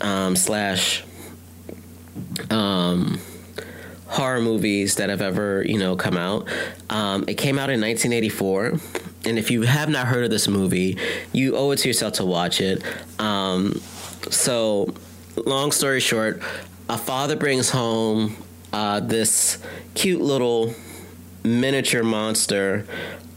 um, 0.00 0.34
slash 0.34 1.04
um, 2.50 3.20
horror 4.06 4.40
movies 4.40 4.96
that 4.96 5.08
have 5.08 5.20
ever 5.20 5.62
you 5.64 5.78
know 5.78 5.96
come 5.96 6.16
out. 6.16 6.48
Um, 6.88 7.24
it 7.28 7.34
came 7.34 7.58
out 7.58 7.70
in 7.70 7.80
1984, 7.80 8.80
and 9.26 9.38
if 9.38 9.50
you 9.50 9.62
have 9.62 9.88
not 9.88 10.06
heard 10.06 10.24
of 10.24 10.30
this 10.30 10.48
movie, 10.48 10.96
you 11.32 11.56
owe 11.56 11.70
it 11.70 11.76
to 11.78 11.88
yourself 11.88 12.14
to 12.14 12.24
watch 12.24 12.60
it. 12.60 12.82
Um, 13.20 13.80
so, 14.30 14.94
long 15.36 15.70
story 15.70 16.00
short, 16.00 16.42
a 16.88 16.98
father 16.98 17.36
brings 17.36 17.70
home 17.70 18.36
uh, 18.72 19.00
this 19.00 19.58
cute 19.94 20.20
little 20.20 20.74
miniature 21.44 22.02
monster 22.02 22.86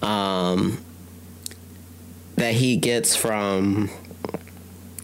um, 0.03 0.83
that 2.35 2.53
he 2.53 2.77
gets 2.77 3.15
from 3.15 3.89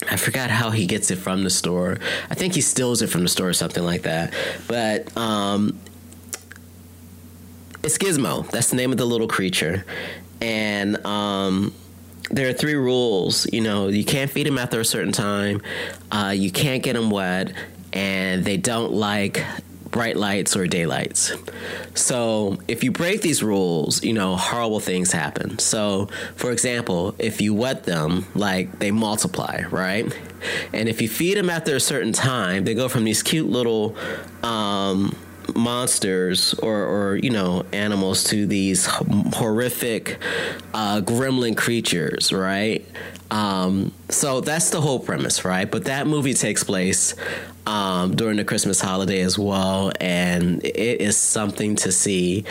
I 0.10 0.16
forgot 0.16 0.50
how 0.50 0.72
he 0.72 0.86
gets 0.86 1.12
it 1.12 1.18
from 1.18 1.44
the 1.44 1.50
store. 1.50 2.00
I 2.30 2.36
think 2.36 2.56
he 2.56 2.62
steals 2.62 3.02
it 3.02 3.08
from 3.08 3.22
the 3.22 3.30
store 3.30 3.50
or 3.50 3.54
something 3.54 3.84
like 3.84 4.04
that. 4.04 4.34
But 4.68 5.16
um, 5.16 5.80
it's 7.84 7.98
Gizmo. 7.98 8.50
That's 8.50 8.70
the 8.70 8.76
name 8.76 8.92
of 8.92 8.98
the 8.98 9.06
little 9.06 9.28
creature. 9.28 9.86
And 10.42 11.06
um, 11.06 11.74
there 12.32 12.50
are 12.50 12.54
three 12.54 12.76
rules. 12.76 13.52
You 13.52 13.62
know, 13.62 13.88
you 13.90 14.06
can't 14.06 14.32
feed 14.32 14.48
him 14.48 14.58
after 14.58 14.80
a 14.80 14.86
certain 14.86 15.12
time, 15.12 15.62
uh, 16.12 16.34
you 16.36 16.52
can't 16.52 16.82
get 16.82 16.96
him 16.96 17.10
wet, 17.10 17.54
and 17.94 18.44
they 18.44 18.58
don't 18.58 18.94
like 18.94 19.44
bright 19.92 20.18
lights 20.18 20.56
or 20.56 20.68
daylights. 20.68 21.34
So 21.96 22.58
if 22.68 22.84
you 22.84 22.92
break 22.92 23.22
these 23.22 23.42
rules, 23.42 24.04
you 24.04 24.14
know, 24.14 24.36
horrible 24.36 24.80
things 24.80 25.12
happen. 25.12 25.60
So, 25.60 26.10
for 26.36 26.52
example, 26.52 27.16
if 27.18 27.42
you 27.42 27.54
wet 27.54 27.84
them, 27.84 28.26
like 28.36 28.80
they 28.80 28.92
multiply, 28.92 29.64
right? 29.72 30.06
And 30.74 30.88
if 30.88 31.02
you 31.02 31.10
feed 31.10 31.38
them 31.38 31.50
after 31.50 31.76
a 31.76 31.80
certain 31.80 32.14
time, 32.14 32.64
they 32.64 32.74
go 32.74 32.88
from 32.88 33.04
these 33.04 33.24
cute 33.24 33.50
little 33.50 33.96
um, 34.44 35.16
monsters 35.56 36.54
or, 36.56 36.84
or, 36.84 37.16
you 37.18 37.30
know, 37.30 37.66
animals 37.74 38.24
to 38.26 38.46
these 38.46 38.86
horrific 38.86 40.18
uh, 40.74 41.02
gremlin 41.02 41.58
creatures, 41.58 42.32
right? 42.32 42.86
Um, 43.32 43.94
so 44.10 44.42
that's 44.42 44.72
the 44.72 44.82
whole 44.82 45.00
premise, 45.00 45.46
right? 45.46 45.70
But 45.70 45.86
that 45.86 46.08
movie 46.08 46.34
takes 46.34 46.64
place 46.64 47.16
um, 47.68 48.16
during 48.16 48.38
the 48.38 48.44
Christmas 48.44 48.82
holiday 48.82 49.22
as 49.22 49.38
well, 49.38 49.92
and 50.02 50.64
it 50.66 51.02
is 51.02 51.18
something 51.18 51.76
to 51.78 51.92
see. 51.92 52.46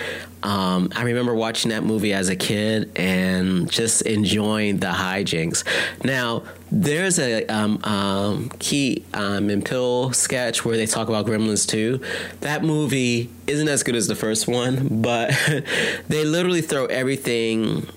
Um, 0.44 0.90
I 0.94 1.02
remember 1.02 1.34
watching 1.34 1.70
that 1.70 1.82
movie 1.82 2.12
as 2.12 2.28
a 2.28 2.36
kid 2.36 2.92
and 2.94 3.68
just 3.68 4.02
enjoying 4.02 4.76
the 4.78 4.86
hijinks. 4.86 5.64
Now, 6.04 6.44
there's 6.70 7.18
a 7.18 7.44
um, 7.46 7.82
um, 7.82 8.50
Key 8.60 9.04
um, 9.14 9.50
and 9.50 9.64
Peele 9.64 10.12
sketch 10.12 10.64
where 10.64 10.76
they 10.76 10.86
talk 10.86 11.08
about 11.08 11.26
Gremlins 11.26 11.68
2. 11.68 12.00
That 12.40 12.62
movie 12.62 13.30
isn't 13.48 13.68
as 13.68 13.82
good 13.82 13.96
as 13.96 14.06
the 14.06 14.14
first 14.14 14.46
one, 14.46 15.02
but 15.02 15.30
they 16.08 16.24
literally 16.24 16.60
throw 16.60 16.86
everything 16.86 17.88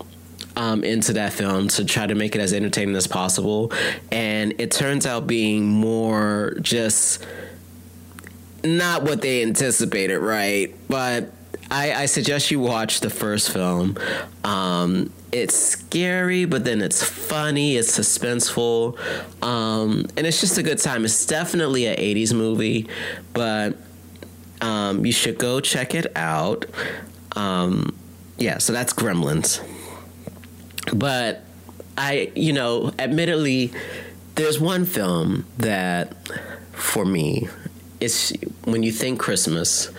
um, 0.55 0.83
into 0.83 1.13
that 1.13 1.33
film 1.33 1.67
to 1.69 1.85
try 1.85 2.05
to 2.05 2.15
make 2.15 2.35
it 2.35 2.41
as 2.41 2.53
entertaining 2.53 2.95
as 2.95 3.07
possible. 3.07 3.71
And 4.11 4.53
it 4.59 4.71
turns 4.71 5.05
out 5.05 5.27
being 5.27 5.67
more 5.67 6.57
just 6.61 7.25
not 8.63 9.03
what 9.03 9.21
they 9.21 9.41
anticipated, 9.41 10.19
right? 10.19 10.73
But 10.87 11.31
I, 11.69 11.93
I 11.93 12.05
suggest 12.05 12.51
you 12.51 12.59
watch 12.59 12.99
the 12.99 13.09
first 13.09 13.51
film. 13.51 13.97
Um, 14.43 15.11
it's 15.31 15.55
scary, 15.55 16.43
but 16.43 16.65
then 16.65 16.81
it's 16.81 17.01
funny, 17.01 17.77
it's 17.77 17.97
suspenseful, 17.97 18.97
um, 19.41 20.05
and 20.17 20.27
it's 20.27 20.41
just 20.41 20.57
a 20.57 20.63
good 20.63 20.77
time. 20.77 21.05
It's 21.05 21.25
definitely 21.25 21.85
an 21.85 21.95
80s 21.95 22.33
movie, 22.33 22.89
but 23.33 23.77
um, 24.59 25.05
you 25.05 25.13
should 25.13 25.37
go 25.37 25.61
check 25.61 25.95
it 25.95 26.15
out. 26.17 26.65
Um, 27.37 27.97
yeah, 28.37 28.57
so 28.57 28.73
that's 28.73 28.91
Gremlins. 28.91 29.65
But 30.93 31.43
I, 31.97 32.31
you 32.35 32.53
know, 32.53 32.91
admittedly, 32.97 33.71
there's 34.35 34.59
one 34.59 34.85
film 34.85 35.45
that, 35.57 36.15
for 36.71 37.05
me, 37.05 37.47
it's 37.99 38.33
when 38.63 38.83
you 38.83 38.91
think 38.91 39.19
Christmas, 39.19 39.89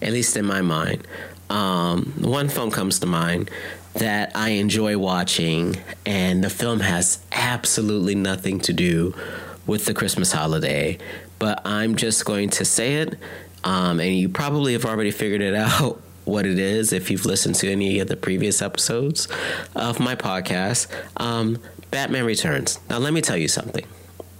at 0.00 0.12
least 0.12 0.36
in 0.36 0.44
my 0.44 0.60
mind, 0.60 1.06
um, 1.50 2.12
one 2.20 2.48
film 2.48 2.70
comes 2.70 3.00
to 3.00 3.06
mind 3.06 3.50
that 3.94 4.32
I 4.34 4.50
enjoy 4.50 4.96
watching, 4.98 5.76
and 6.06 6.44
the 6.44 6.50
film 6.50 6.80
has 6.80 7.24
absolutely 7.32 8.14
nothing 8.14 8.60
to 8.60 8.72
do 8.72 9.14
with 9.66 9.86
the 9.86 9.94
Christmas 9.94 10.30
holiday, 10.30 10.98
but 11.38 11.62
I'm 11.64 11.96
just 11.96 12.24
going 12.24 12.50
to 12.50 12.64
say 12.64 12.96
it, 12.96 13.18
um, 13.64 13.98
and 13.98 14.14
you 14.14 14.28
probably 14.28 14.74
have 14.74 14.84
already 14.84 15.10
figured 15.10 15.40
it 15.40 15.54
out 15.56 16.00
what 16.28 16.46
it 16.46 16.58
is 16.58 16.92
if 16.92 17.10
you've 17.10 17.24
listened 17.24 17.54
to 17.56 17.70
any 17.70 17.98
of 18.00 18.08
the 18.08 18.16
previous 18.16 18.62
episodes 18.62 19.28
of 19.74 19.98
my 19.98 20.14
podcast. 20.14 20.86
Um, 21.16 21.58
Batman 21.90 22.24
Returns. 22.24 22.78
Now, 22.90 22.98
let 22.98 23.12
me 23.12 23.20
tell 23.20 23.36
you 23.36 23.48
something. 23.48 23.84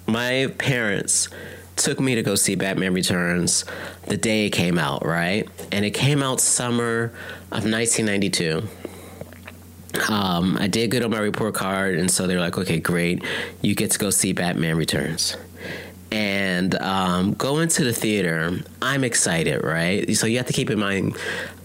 My 0.06 0.52
parents 0.58 1.28
took 1.76 1.98
me 2.00 2.14
to 2.14 2.22
go 2.22 2.34
see 2.34 2.54
Batman 2.54 2.92
Returns 2.92 3.64
the 4.06 4.16
day 4.16 4.46
it 4.46 4.50
came 4.50 4.78
out, 4.78 5.04
right? 5.04 5.48
And 5.72 5.84
it 5.84 5.92
came 5.92 6.22
out 6.22 6.40
summer 6.40 7.04
of 7.50 7.64
1992. 7.64 8.62
Um, 10.12 10.58
I 10.60 10.66
did 10.66 10.90
good 10.90 11.02
on 11.02 11.10
my 11.10 11.18
report 11.18 11.54
card, 11.54 11.98
and 11.98 12.10
so 12.10 12.26
they're 12.26 12.40
like, 12.40 12.58
okay, 12.58 12.78
great. 12.78 13.24
You 13.62 13.74
get 13.74 13.90
to 13.92 13.98
go 13.98 14.10
see 14.10 14.32
Batman 14.32 14.76
Returns 14.76 15.36
and 16.10 16.74
um, 16.76 17.34
going 17.34 17.68
to 17.68 17.84
the 17.84 17.92
theater, 17.92 18.58
I'm 18.80 19.04
excited, 19.04 19.62
right? 19.62 20.16
So 20.16 20.26
you 20.26 20.38
have 20.38 20.46
to 20.46 20.52
keep 20.52 20.70
in 20.70 20.78
mind 20.78 21.16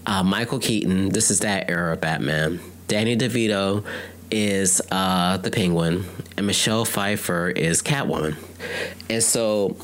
uh, 0.06 0.22
Michael 0.22 0.58
Keaton, 0.58 1.10
this 1.10 1.30
is 1.30 1.40
that 1.40 1.70
era 1.70 1.92
of 1.92 2.00
Batman. 2.00 2.60
Danny 2.88 3.16
DeVito 3.16 3.84
is 4.30 4.82
uh, 4.90 5.36
the 5.38 5.50
Penguin, 5.50 6.04
and 6.36 6.46
Michelle 6.46 6.84
Pfeiffer 6.84 7.48
is 7.48 7.82
Catwoman. 7.82 8.36
And 9.08 9.22
so, 9.22 9.76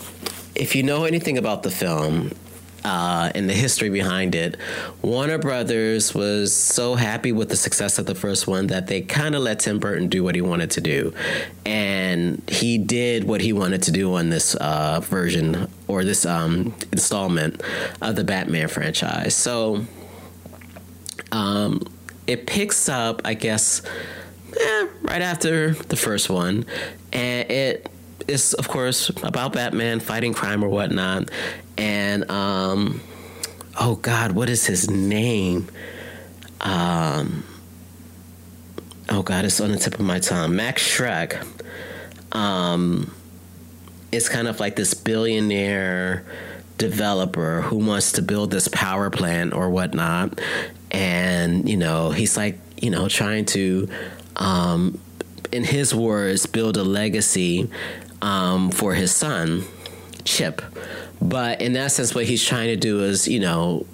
if 0.55 0.75
you 0.75 0.83
know 0.83 1.05
anything 1.05 1.39
about 1.39 1.62
the 1.62 1.71
film, 1.71 2.33
uh, 2.85 3.31
and 3.35 3.49
the 3.49 3.55
history 3.55 3.91
behind 3.91 4.35
it. 4.35 4.57
Warner 5.03 5.39
Brothers 5.39 6.15
was 6.15 6.55
so 6.55 6.95
happy 6.95 7.33
with 7.33 7.49
the 7.49 7.57
success 7.57 7.99
of 7.99 8.07
the 8.07 8.15
first 8.15 8.47
one 8.47 8.69
that 8.69 8.87
they 8.87 9.03
kind 9.03 9.35
of 9.35 9.43
let 9.43 9.61
Tim 9.61 9.79
Burton 9.79 10.09
do 10.09 10.25
what 10.25 10.35
he 10.35 10.41
wanted 10.41 10.71
to 10.73 10.81
do. 10.81 11.12
And 11.67 12.43
he 12.49 12.79
did 12.79 13.25
what 13.25 13.41
he 13.41 13.53
wanted 13.53 13.83
to 13.85 13.93
do 13.93 14.15
on 14.15 14.31
this 14.31 14.55
uh, 14.55 15.00
version 15.00 15.71
or 15.89 16.05
this 16.05 16.25
um, 16.25 16.75
installment 16.93 17.62
of 18.00 18.17
the 18.17 18.25
Batman 18.25 18.69
franchise. 18.69 19.35
So 19.35 19.85
um, 21.33 21.83
it 22.27 22.47
picks 22.47 22.89
up, 22.89 23.23
I 23.25 23.35
guess, 23.35 23.83
eh, 24.59 24.87
right 25.03 25.23
after 25.23 25.73
the 25.73 25.97
first 25.97 26.31
one. 26.31 26.67
And 27.12 27.50
it 27.50 27.89
is, 28.29 28.55
of 28.55 28.69
course, 28.69 29.09
about 29.23 29.53
Batman 29.53 30.00
fighting 30.00 30.35
crime 30.35 30.62
or 30.62 30.69
whatnot 30.69 31.31
and 31.81 32.31
um, 32.31 33.00
oh 33.81 33.97
God, 33.97 34.33
what 34.33 34.50
is 34.50 34.67
his 34.67 34.91
name? 34.91 35.69
Um, 36.61 37.43
oh 39.09 39.23
God, 39.23 39.47
it's 39.47 39.61
on 39.62 39.73
the 39.73 39.79
tip 39.79 39.95
of 39.95 40.00
my 40.00 40.19
tongue. 40.19 40.55
Max 40.55 40.87
Shreck. 40.87 41.43
Um, 42.33 43.15
it's 44.12 44.29
kind 44.29 44.47
of 44.47 44.61
like 44.61 44.77
this 44.77 44.93
billionaire 44.93 46.27
developer 46.77 47.62
who 47.62 47.77
wants 47.77 48.12
to 48.12 48.23
build 48.23 48.50
this 48.50 48.69
power 48.69 49.09
plant 49.09 49.55
or 49.55 49.71
whatnot. 49.71 50.39
And 50.91 51.69
you 51.69 51.77
know 51.77 52.11
he's 52.11 52.37
like 52.37 52.59
you 52.81 52.91
know 52.91 53.09
trying 53.09 53.45
to 53.47 53.89
um, 54.37 54.99
in 55.53 55.65
his 55.65 55.95
words 55.95 56.47
build 56.47 56.77
a 56.77 56.85
legacy 56.85 57.71
um, 58.23 58.71
for 58.71 58.95
his 58.95 59.15
son 59.15 59.65
chip 60.25 60.61
but 61.21 61.61
in 61.63 61.75
essence 61.77 62.15
what 62.15 62.27
he's 62.27 62.45
trying 62.45 62.67
to 62.67 62.77
do 62.77 63.03
is 63.03 63.27
you 63.27 63.41
know 63.41 63.87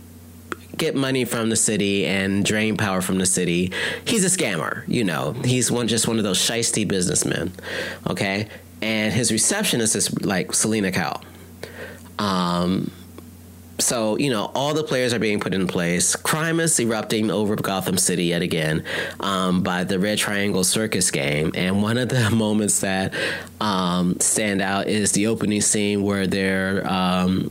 get 0.76 0.94
money 0.94 1.24
from 1.24 1.48
the 1.48 1.56
city 1.56 2.06
and 2.06 2.44
drain 2.44 2.76
power 2.76 3.00
from 3.00 3.18
the 3.18 3.26
city. 3.26 3.72
He's 4.04 4.24
a 4.24 4.38
scammer, 4.38 4.84
you 4.86 5.04
know. 5.04 5.32
He's 5.32 5.70
one 5.70 5.88
just 5.88 6.06
one 6.06 6.18
of 6.18 6.24
those 6.24 6.38
shisty 6.38 6.86
businessmen. 6.86 7.52
Okay? 8.06 8.48
And 8.82 9.12
his 9.12 9.32
receptionist 9.32 9.96
is 9.96 10.22
like 10.22 10.52
selina 10.52 10.92
Kyle. 10.92 11.22
Um 12.18 12.90
so 13.78 14.16
you 14.16 14.30
know 14.30 14.50
all 14.54 14.74
the 14.74 14.82
players 14.82 15.12
are 15.12 15.18
being 15.18 15.40
put 15.40 15.52
in 15.52 15.66
place 15.66 16.16
crime 16.16 16.60
is 16.60 16.78
erupting 16.80 17.30
over 17.30 17.56
gotham 17.56 17.98
city 17.98 18.24
yet 18.24 18.42
again 18.42 18.82
um, 19.20 19.62
by 19.62 19.84
the 19.84 19.98
red 19.98 20.18
triangle 20.18 20.64
circus 20.64 21.10
gang 21.10 21.54
and 21.54 21.82
one 21.82 21.98
of 21.98 22.08
the 22.08 22.30
moments 22.34 22.80
that 22.80 23.12
um, 23.60 24.18
stand 24.20 24.62
out 24.62 24.86
is 24.86 25.12
the 25.12 25.26
opening 25.26 25.60
scene 25.60 26.02
where 26.02 26.26
they're 26.26 26.90
um, 26.90 27.50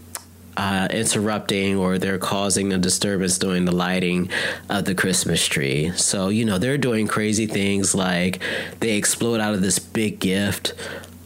uh, 0.57 0.87
interrupting 0.91 1.77
or 1.77 1.97
they're 1.97 2.17
causing 2.17 2.71
a 2.73 2.77
disturbance 2.77 3.37
during 3.37 3.65
the 3.65 3.71
lighting 3.71 4.29
of 4.69 4.85
the 4.85 4.95
Christmas 4.95 5.45
tree. 5.45 5.91
So, 5.95 6.29
you 6.29 6.45
know, 6.45 6.57
they're 6.57 6.77
doing 6.77 7.07
crazy 7.07 7.45
things 7.45 7.93
like 7.93 8.39
they 8.79 8.95
explode 8.95 9.41
out 9.41 9.53
of 9.53 9.61
this 9.61 9.79
big 9.79 10.19
gift. 10.19 10.73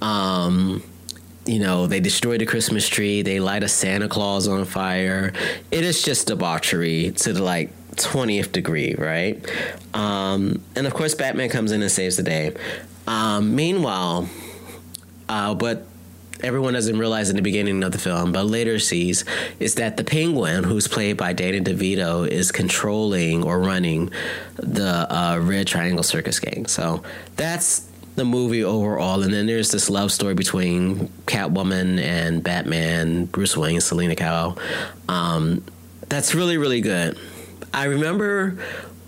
Um, 0.01 0.84
you 1.50 1.60
know, 1.60 1.88
they 1.88 2.00
destroy 2.00 2.38
the 2.38 2.46
Christmas 2.46 2.88
tree, 2.88 3.24
they 3.24 3.39
light 3.39 3.63
a 3.63 3.68
Santa 3.68 4.08
Claus 4.08 4.48
on 4.48 4.65
fire. 4.65 5.34
It 5.72 5.84
is 5.84 6.03
just 6.03 6.27
debauchery 6.27 7.12
to 7.12 7.34
the 7.34 7.44
like 7.44 7.72
20th 7.96 8.51
degree, 8.51 8.94
right? 8.96 9.44
Um, 9.96 10.62
and 10.75 10.86
of 10.86 10.94
course, 10.94 11.15
Batman 11.15 11.50
comes 11.50 11.72
in 11.72 11.82
and 11.82 11.91
saves 11.91 12.18
the 12.18 12.24
day. 12.24 12.56
Um, 13.08 13.56
meanwhile, 13.56 14.29
uh, 15.27 15.56
what 15.56 15.88
everyone 16.41 16.74
doesn't 16.74 17.00
realize 17.00 17.32
in 17.32 17.36
the 17.36 17.41
beginning 17.41 17.84
of 17.84 17.94
the 17.94 17.98
film, 17.98 18.32
but 18.32 18.46
later 18.46 18.77
sees, 18.77 19.25
is 19.60 19.75
that 19.75 19.98
the 19.98 20.03
penguin, 20.03 20.63
who's 20.63 20.88
played 20.88 21.18
by 21.18 21.34
Danny 21.34 21.62
DeVito, 21.62 22.27
is 22.27 22.51
controlling 22.51 23.44
or 23.44 23.60
running 23.60 24.12
the 24.58 25.12
uh, 25.12 25.39
Red 25.41 25.65
Triangle 25.65 26.03
Circus 26.03 26.39
Gang. 26.39 26.68
So 26.68 27.01
that's 27.36 27.88
the 28.20 28.26
movie 28.26 28.64
overall. 28.64 29.24
And 29.24 29.34
then 29.34 29.48
there's 29.48 29.72
this 29.72 29.90
love 29.90 30.12
story 30.12 30.36
between 30.36 31.08
Catwoman 31.26 32.00
and 32.00 32.44
Batman, 32.44 33.26
Bruce 33.26 33.58
Wayne, 33.58 33.82
Selina 33.82 34.16
Kyle. 34.16 34.58
Um, 35.08 35.64
that's 36.08 36.36
really, 36.36 36.58
really 36.58 36.82
good. 36.82 37.18
I 37.74 37.86
remember 37.86 38.60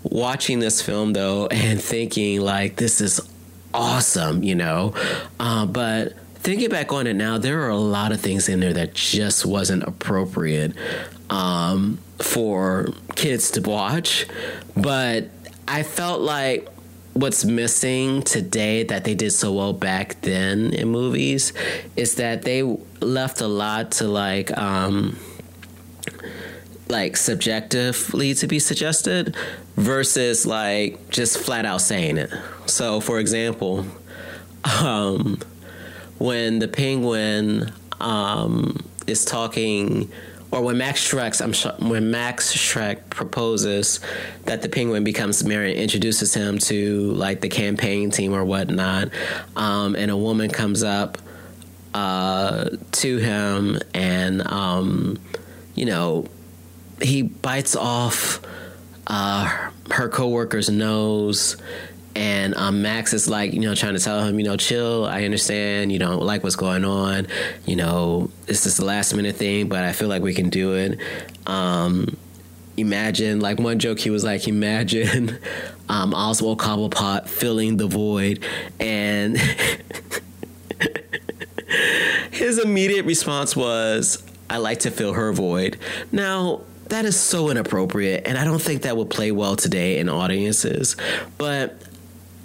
watching 0.02 0.58
this 0.58 0.82
film 0.82 1.12
though 1.12 1.46
and 1.50 1.80
thinking 1.80 2.40
like 2.40 2.76
this 2.76 3.00
is 3.00 3.20
awesome, 3.74 4.42
you 4.42 4.54
know. 4.54 4.94
Uh, 5.38 5.66
but 5.66 6.14
thinking 6.36 6.70
back 6.70 6.92
on 6.92 7.06
it 7.06 7.14
now, 7.14 7.38
there 7.38 7.62
are 7.62 7.70
a 7.70 7.76
lot 7.76 8.12
of 8.12 8.20
things 8.20 8.48
in 8.48 8.60
there 8.60 8.72
that 8.72 8.94
just 8.94 9.44
wasn't 9.44 9.82
appropriate 9.84 10.72
um, 11.30 11.98
for 12.18 12.88
kids 13.14 13.50
to 13.52 13.60
watch. 13.60 14.26
But 14.76 15.28
I 15.68 15.82
felt 15.82 16.20
like 16.20 16.68
what's 17.14 17.44
missing 17.44 18.22
today 18.22 18.82
that 18.84 19.04
they 19.04 19.14
did 19.14 19.30
so 19.32 19.52
well 19.52 19.72
back 19.72 20.20
then 20.22 20.72
in 20.72 20.88
movies 20.88 21.52
is 21.94 22.14
that 22.14 22.42
they 22.42 22.62
left 23.00 23.40
a 23.40 23.46
lot 23.46 23.92
to 23.92 24.08
like 24.08 24.56
um 24.56 25.18
like 26.88 27.16
subjectively 27.16 28.34
to 28.34 28.46
be 28.46 28.58
suggested 28.58 29.36
versus 29.76 30.46
like 30.46 31.10
just 31.10 31.38
flat 31.38 31.64
out 31.64 31.80
saying 31.80 32.18
it. 32.18 32.30
So 32.66 33.00
for 33.00 33.18
example, 33.18 33.86
um 34.80 35.38
when 36.18 36.60
the 36.60 36.68
penguin 36.68 37.72
um 38.00 38.78
is 39.06 39.24
talking 39.24 40.10
or 40.52 40.60
when 40.60 40.76
Max 40.76 41.00
Shreck, 41.10 41.40
I'm 41.40 41.54
sh- 41.54 41.66
when 41.78 42.10
Max 42.10 42.54
Shreck 42.54 43.08
proposes 43.08 44.00
that 44.44 44.60
the 44.60 44.68
Penguin 44.68 45.02
becomes 45.02 45.42
mayor 45.42 45.64
and 45.64 45.74
introduces 45.74 46.34
him 46.34 46.58
to 46.58 47.12
like 47.12 47.40
the 47.40 47.48
campaign 47.48 48.10
team 48.10 48.34
or 48.34 48.44
whatnot, 48.44 49.08
um, 49.56 49.96
and 49.96 50.10
a 50.10 50.16
woman 50.16 50.50
comes 50.50 50.82
up 50.82 51.16
uh, 51.94 52.68
to 52.92 53.16
him 53.16 53.78
and 53.94 54.46
um, 54.46 55.18
you 55.74 55.86
know 55.86 56.26
he 57.00 57.22
bites 57.22 57.74
off 57.74 58.40
uh, 59.06 59.44
her 59.90 60.08
coworker's 60.08 60.68
nose 60.68 61.56
and 62.14 62.54
um, 62.54 62.82
Max 62.82 63.12
is 63.12 63.28
like, 63.28 63.54
you 63.54 63.60
know, 63.60 63.74
trying 63.74 63.94
to 63.94 64.00
tell 64.00 64.22
him, 64.22 64.38
you 64.38 64.44
know, 64.44 64.56
chill. 64.56 65.06
I 65.06 65.24
understand. 65.24 65.92
You 65.92 65.98
don't 65.98 66.22
like 66.22 66.42
what's 66.42 66.56
going 66.56 66.84
on. 66.84 67.26
You 67.64 67.76
know, 67.76 68.30
this 68.46 68.66
is 68.66 68.76
the 68.76 68.84
last 68.84 69.14
minute 69.14 69.36
thing, 69.36 69.68
but 69.68 69.84
I 69.84 69.92
feel 69.92 70.08
like 70.08 70.22
we 70.22 70.34
can 70.34 70.50
do 70.50 70.74
it. 70.74 70.98
Um, 71.46 72.16
imagine, 72.76 73.40
like 73.40 73.58
one 73.58 73.78
joke, 73.78 73.98
he 73.98 74.10
was 74.10 74.24
like, 74.24 74.46
imagine 74.46 75.38
um, 75.88 76.12
Oswald 76.12 76.58
Cobblepot 76.58 77.28
filling 77.28 77.78
the 77.78 77.86
void, 77.86 78.44
and 78.78 79.38
his 82.30 82.58
immediate 82.58 83.06
response 83.06 83.56
was, 83.56 84.22
"I 84.50 84.58
like 84.58 84.80
to 84.80 84.90
fill 84.90 85.14
her 85.14 85.32
void." 85.32 85.78
Now 86.10 86.62
that 86.86 87.06
is 87.06 87.18
so 87.18 87.48
inappropriate 87.48 88.26
and 88.26 88.36
i 88.36 88.44
don't 88.44 88.60
think 88.60 88.82
that 88.82 88.98
would 88.98 89.08
play 89.08 89.32
well 89.32 89.56
today 89.56 89.98
in 89.98 90.10
audiences 90.10 90.94
but 91.38 91.80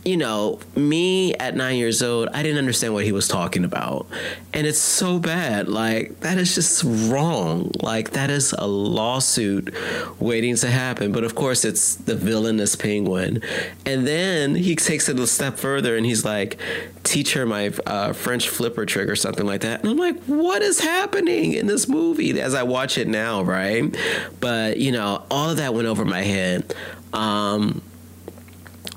you 0.08 0.16
know, 0.16 0.58
me 0.74 1.34
at 1.34 1.54
nine 1.54 1.76
years 1.76 2.02
old, 2.02 2.30
I 2.30 2.42
didn't 2.42 2.60
understand 2.60 2.94
what 2.94 3.04
he 3.04 3.12
was 3.12 3.28
talking 3.28 3.66
about. 3.66 4.08
And 4.54 4.66
it's 4.66 4.80
so 4.80 5.20
bad. 5.20 5.68
Like, 5.68 6.22
that 6.22 6.38
is 6.38 6.56
just 6.56 6.82
wrong. 7.12 7.72
Like, 7.82 8.12
that 8.12 8.30
is 8.30 8.54
a 8.54 8.66
lawsuit 8.66 9.76
waiting 10.18 10.56
to 10.56 10.70
happen. 10.70 11.12
But 11.12 11.26
of 11.26 11.36
course, 11.36 11.66
it's 11.66 11.96
the 11.96 12.16
villainous 12.16 12.78
penguin. 12.78 13.42
And 13.86 14.08
then 14.08 14.56
he 14.56 14.78
takes 14.78 15.10
it 15.10 15.20
a 15.20 15.28
step 15.28 15.58
further 15.58 15.98
and 15.98 16.06
he's 16.06 16.24
like, 16.24 16.58
teach 17.04 17.34
her 17.34 17.46
my 17.46 17.74
uh, 17.86 18.14
French 18.14 18.48
flipper 18.48 18.86
trick 18.86 19.10
or 19.10 19.18
something 19.18 19.46
like 19.46 19.62
that. 19.62 19.82
And 19.82 19.90
I'm 19.90 19.98
like, 19.98 20.24
what 20.24 20.62
is 20.62 20.80
happening 20.80 21.52
in 21.52 21.68
this 21.68 21.90
movie 21.90 22.40
as 22.40 22.56
I 22.56 22.64
watch 22.64 22.98
it 22.98 23.10
now, 23.10 23.42
right? 23.42 23.94
But, 24.40 24.78
you 24.78 24.94
know, 24.94 25.26
all 25.30 25.50
of 25.50 25.58
that 25.58 25.74
went 25.74 25.90
over 25.90 26.06
my 26.06 26.22
head. 26.22 26.74
Um, 27.12 27.82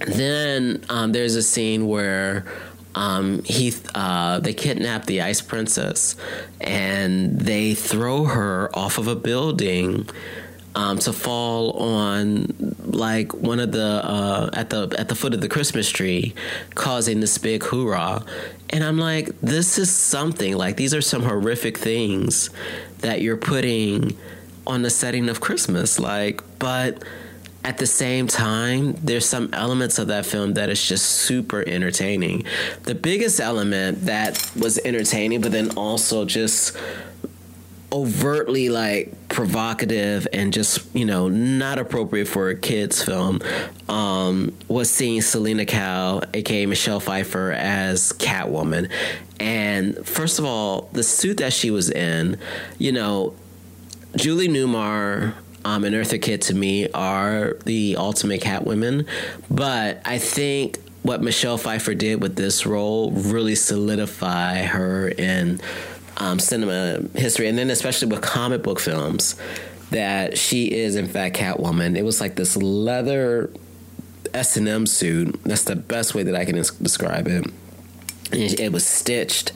then 0.06 0.84
um, 0.88 1.12
there's 1.12 1.36
a 1.36 1.42
scene 1.42 1.86
where 1.86 2.44
um, 2.94 3.42
he 3.44 3.72
uh, 3.94 4.40
they 4.40 4.52
kidnap 4.52 5.06
the 5.06 5.22
ice 5.22 5.40
princess 5.40 6.16
and 6.60 7.38
they 7.38 7.74
throw 7.74 8.24
her 8.24 8.70
off 8.74 8.98
of 8.98 9.06
a 9.06 9.14
building 9.14 10.08
um, 10.74 10.98
to 10.98 11.12
fall 11.12 11.72
on 11.72 12.46
like 12.84 13.34
one 13.34 13.60
of 13.60 13.72
the 13.72 14.00
uh, 14.04 14.50
at 14.52 14.70
the 14.70 14.94
at 14.98 15.08
the 15.08 15.14
foot 15.14 15.34
of 15.34 15.40
the 15.40 15.48
Christmas 15.48 15.90
tree, 15.90 16.34
causing 16.74 17.20
this 17.20 17.38
big 17.38 17.62
hoorah. 17.62 18.24
And 18.70 18.84
I'm 18.84 18.98
like, 18.98 19.38
this 19.40 19.78
is 19.78 19.94
something 19.94 20.56
like 20.56 20.76
these 20.76 20.94
are 20.94 21.02
some 21.02 21.22
horrific 21.22 21.76
things 21.78 22.50
that 22.98 23.20
you're 23.20 23.36
putting 23.36 24.16
on 24.66 24.82
the 24.82 24.90
setting 24.90 25.28
of 25.28 25.40
Christmas, 25.40 25.98
like, 25.98 26.42
but 26.58 27.02
at 27.62 27.78
the 27.78 27.86
same 27.86 28.26
time, 28.26 28.92
there's 29.02 29.26
some 29.26 29.50
elements 29.52 29.98
of 29.98 30.08
that 30.08 30.24
film 30.24 30.54
that 30.54 30.70
is 30.70 30.82
just 30.82 31.04
super 31.06 31.62
entertaining. 31.66 32.44
The 32.84 32.94
biggest 32.94 33.38
element 33.38 34.06
that 34.06 34.50
was 34.58 34.78
entertaining, 34.78 35.42
but 35.42 35.52
then 35.52 35.76
also 35.76 36.24
just 36.24 36.76
overtly 37.92 38.68
like 38.68 39.12
provocative 39.28 40.26
and 40.32 40.52
just 40.52 40.78
you 40.94 41.04
know 41.04 41.26
not 41.28 41.76
appropriate 41.76 42.28
for 42.28 42.48
a 42.48 42.54
kids 42.54 43.02
film 43.02 43.40
um, 43.88 44.56
was 44.68 44.90
seeing 44.90 45.20
Selina 45.20 45.66
Kyle, 45.66 46.22
aka 46.32 46.66
Michelle 46.66 47.00
Pfeiffer, 47.00 47.52
as 47.52 48.12
Catwoman. 48.14 48.90
And 49.38 50.06
first 50.06 50.38
of 50.38 50.44
all, 50.44 50.88
the 50.92 51.02
suit 51.02 51.38
that 51.38 51.52
she 51.52 51.70
was 51.70 51.90
in, 51.90 52.38
you 52.78 52.92
know, 52.92 53.34
Julie 54.16 54.48
Newmar 54.48 55.34
um, 55.64 55.84
and 55.84 55.94
Eartha 55.94 56.20
Kitt 56.20 56.42
to 56.42 56.54
me 56.54 56.90
are 56.90 57.56
the 57.64 57.96
ultimate 57.96 58.40
Catwomen. 58.40 59.06
But 59.50 60.00
I 60.04 60.18
think 60.18 60.78
what 61.02 61.22
Michelle 61.22 61.58
Pfeiffer 61.58 61.94
did 61.94 62.22
with 62.22 62.36
this 62.36 62.66
role 62.66 63.10
really 63.10 63.54
solidify 63.54 64.62
her 64.62 65.08
in 65.08 65.60
um, 66.16 66.38
cinema 66.38 67.02
history, 67.14 67.48
and 67.48 67.56
then 67.56 67.70
especially 67.70 68.08
with 68.08 68.20
comic 68.20 68.62
book 68.62 68.80
films, 68.80 69.36
that 69.90 70.38
she 70.38 70.70
is 70.70 70.96
in 70.96 71.08
fact 71.08 71.36
Catwoman. 71.36 71.96
It 71.96 72.04
was 72.04 72.20
like 72.20 72.36
this 72.36 72.56
leather 72.56 73.50
S 74.34 74.56
and 74.56 74.68
M 74.68 74.86
suit. 74.86 75.40
That's 75.44 75.64
the 75.64 75.76
best 75.76 76.14
way 76.14 76.22
that 76.24 76.36
I 76.36 76.44
can 76.44 76.56
describe 76.56 77.26
it 77.26 77.46
it 78.32 78.72
was 78.72 78.86
stitched 78.86 79.52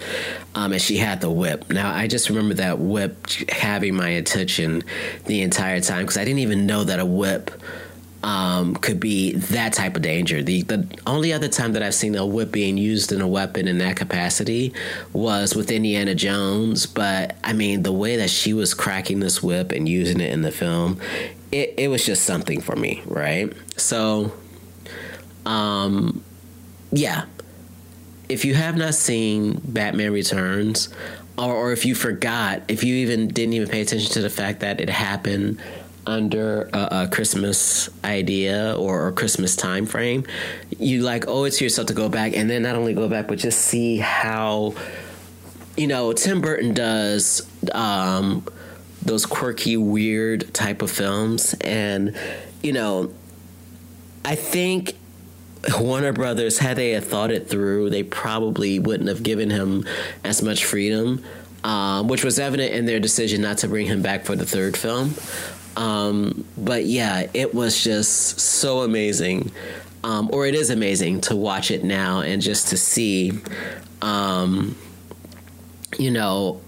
um, 0.55 0.73
and 0.73 0.83
she 0.83 0.97
had 0.97 1.21
the 1.21 1.31
whip 1.31 1.69
now 1.71 1.93
i 1.95 2.07
just 2.07 2.29
remember 2.29 2.55
that 2.55 2.79
whip 2.79 3.29
having 3.49 3.95
my 3.95 4.09
attention 4.09 4.83
the 5.27 5.43
entire 5.43 5.81
time 5.81 6.03
because 6.03 6.17
i 6.17 6.25
didn't 6.25 6.41
even 6.41 6.67
know 6.67 6.85
that 6.85 6.99
a 6.99 7.07
whip 7.07 7.51
um, 8.25 8.75
could 8.77 9.01
be 9.01 9.33
that 9.33 9.75
type 9.75 9.97
of 9.97 10.03
danger. 10.03 10.43
The 10.43 10.63
the 10.63 10.89
only 11.07 11.33
other 11.33 11.47
time 11.47 11.75
that 11.75 11.83
I've 11.83 11.95
seen 11.95 12.15
a 12.15 12.25
whip 12.25 12.51
being 12.51 12.79
used 12.79 13.13
in 13.13 13.21
a 13.21 13.29
weapon 13.29 13.69
in 13.69 13.79
that 13.79 13.97
capacity 13.97 14.73
was 15.13 15.55
with 15.55 15.71
Indiana 15.71 16.15
Jones. 16.15 16.87
But 16.87 17.37
I 17.45 17.53
mean, 17.53 17.83
the 17.83 17.93
way 17.93 18.17
that 18.17 18.31
she 18.31 18.55
was 18.55 18.73
cracking 18.73 19.21
this 19.21 19.43
whip 19.43 19.73
and 19.73 19.87
using 19.87 20.21
it 20.21 20.33
in 20.33 20.41
the 20.41 20.51
film, 20.51 20.99
it, 21.53 21.75
it 21.77 21.89
was 21.89 22.05
just 22.07 22.25
something 22.25 22.63
for 22.63 22.75
me, 22.75 23.03
right? 23.05 23.53
So, 23.77 24.33
um, 25.45 26.25
yeah. 26.93 27.27
If 28.29 28.45
you 28.45 28.55
have 28.55 28.77
not 28.77 28.95
seen 28.95 29.61
Batman 29.65 30.13
Returns, 30.13 30.89
or, 31.37 31.55
or 31.55 31.73
if 31.73 31.85
you 31.85 31.95
forgot, 31.95 32.63
if 32.69 32.85
you 32.85 32.95
even 32.97 33.29
didn't 33.29 33.55
even 33.55 33.69
pay 33.69 33.81
attention 33.81 34.13
to 34.13 34.23
the 34.23 34.31
fact 34.31 34.61
that 34.61 34.81
it 34.81 34.89
happened 34.89 35.61
under 36.07 36.69
a, 36.73 36.89
a, 36.91 37.09
Christmas 37.11 37.89
idea 38.05 38.77
or 38.79 39.09
a 39.09 39.13
Christmas 39.13 39.57
time 39.57 39.87
frame, 39.87 40.25
you 40.79 41.03
like 41.03 41.27
owe 41.29 41.45
it 41.45 41.53
to 41.53 41.65
yourself 41.65 41.89
to 41.89 41.95
go 41.95 42.09
back 42.09 42.37
and 42.37 42.49
then 42.49 42.63
not 42.63 42.77
only 42.77 42.95
go 42.95 43.09
back 43.09 43.27
but 43.27 43.39
just 43.39 43.61
see 43.63 43.97
how 43.97 44.75
you 45.77 45.87
know 45.87 46.13
Tim 46.13 46.41
Burton 46.41 46.75
does 46.75 47.49
um, 47.73 48.47
those 49.03 49.27
quirky, 49.27 49.77
weird 49.77 50.53
type 50.55 50.83
of 50.83 50.91
films, 50.91 51.55
and 51.61 52.17
you 52.63 52.73
know, 52.73 53.13
I 54.25 54.35
think. 54.35 54.97
Warner 55.79 56.13
Brothers, 56.13 56.59
had 56.59 56.77
they 56.77 56.93
had 56.93 57.05
thought 57.05 57.31
it 57.31 57.49
through, 57.49 57.91
they 57.91 58.03
probably 58.03 58.79
wouldn't 58.79 59.09
have 59.09 59.23
given 59.23 59.51
him 59.51 59.87
as 60.23 60.43
much 60.43 60.65
freedom, 60.65 61.25
um, 61.63 62.09
which 62.09 62.25
was 62.25 62.39
evident 62.39 62.73
in 62.73 62.87
their 62.87 63.01
decision 63.01 63.41
not 63.43 63.59
to 63.59 63.69
bring 63.69 63.87
him 63.87 64.03
back 64.03 64.25
for 64.25 64.37
the 64.37 64.47
third 64.47 64.77
film. 64.77 65.15
Um, 65.77 66.45
but 66.57 66.85
yeah, 66.85 67.27
it 67.35 67.55
was 67.55 67.83
just 67.83 68.39
so 68.41 68.81
amazing. 68.81 69.51
Um, 70.03 70.29
or 70.33 70.47
it 70.47 70.55
is 70.55 70.69
amazing 70.69 71.23
to 71.23 71.37
watch 71.37 71.71
it 71.71 71.83
now 71.83 72.21
and 72.21 72.43
just 72.43 72.69
to 72.69 72.77
see, 72.77 73.33
um, 74.03 74.77
you 75.99 76.11
know, 76.11 76.61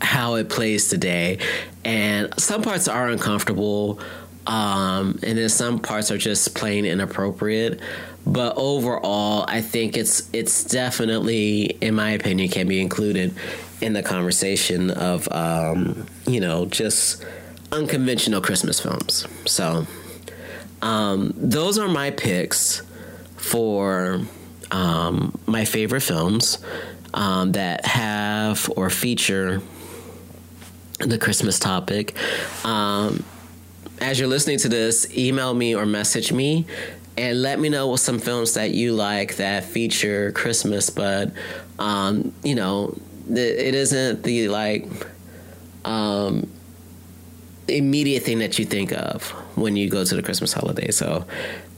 how 0.00 0.34
it 0.34 0.48
plays 0.48 0.88
today. 0.88 1.38
And 1.84 2.34
some 2.40 2.60
parts 2.62 2.88
are 2.88 3.08
uncomfortable, 3.08 4.00
um, 4.48 5.20
and 5.22 5.38
then 5.38 5.48
some 5.48 5.78
parts 5.78 6.10
are 6.10 6.18
just 6.18 6.56
plain 6.56 6.84
inappropriate. 6.84 7.80
But 8.26 8.54
overall, 8.56 9.44
I 9.48 9.60
think 9.60 9.96
it's 9.96 10.28
it's 10.32 10.64
definitely, 10.64 11.64
in 11.80 11.94
my 11.94 12.10
opinion, 12.10 12.48
can 12.48 12.68
be 12.68 12.80
included 12.80 13.34
in 13.80 13.94
the 13.94 14.02
conversation 14.02 14.90
of 14.90 15.28
um, 15.32 16.06
you 16.26 16.40
know 16.40 16.66
just 16.66 17.24
unconventional 17.72 18.40
Christmas 18.40 18.78
films. 18.80 19.26
So, 19.46 19.86
um, 20.82 21.32
those 21.36 21.78
are 21.78 21.88
my 21.88 22.10
picks 22.10 22.82
for 23.36 24.20
um, 24.70 25.38
my 25.46 25.64
favorite 25.64 26.02
films 26.02 26.58
um, 27.14 27.52
that 27.52 27.84
have 27.84 28.70
or 28.76 28.88
feature 28.88 29.60
the 30.98 31.18
Christmas 31.18 31.58
topic. 31.58 32.14
Um, 32.64 33.24
as 34.00 34.18
you're 34.18 34.28
listening 34.28 34.58
to 34.58 34.68
this, 34.68 35.16
email 35.16 35.54
me 35.54 35.74
or 35.74 35.86
message 35.86 36.32
me 36.32 36.66
and 37.16 37.42
let 37.42 37.60
me 37.60 37.68
know 37.68 37.88
what 37.88 38.00
some 38.00 38.18
films 38.18 38.54
that 38.54 38.70
you 38.70 38.92
like 38.92 39.36
that 39.36 39.64
feature 39.64 40.32
Christmas, 40.32 40.90
but 40.90 41.32
um, 41.78 42.32
you 42.42 42.54
know, 42.54 42.96
it 43.28 43.74
isn't 43.74 44.22
the 44.22 44.48
like 44.48 44.86
um, 45.84 46.50
immediate 47.68 48.22
thing 48.22 48.38
that 48.38 48.58
you 48.58 48.64
think 48.64 48.92
of 48.92 49.30
when 49.56 49.76
you 49.76 49.88
go 49.88 50.04
to 50.04 50.16
the 50.16 50.22
Christmas 50.22 50.52
holiday. 50.52 50.90
So 50.90 51.26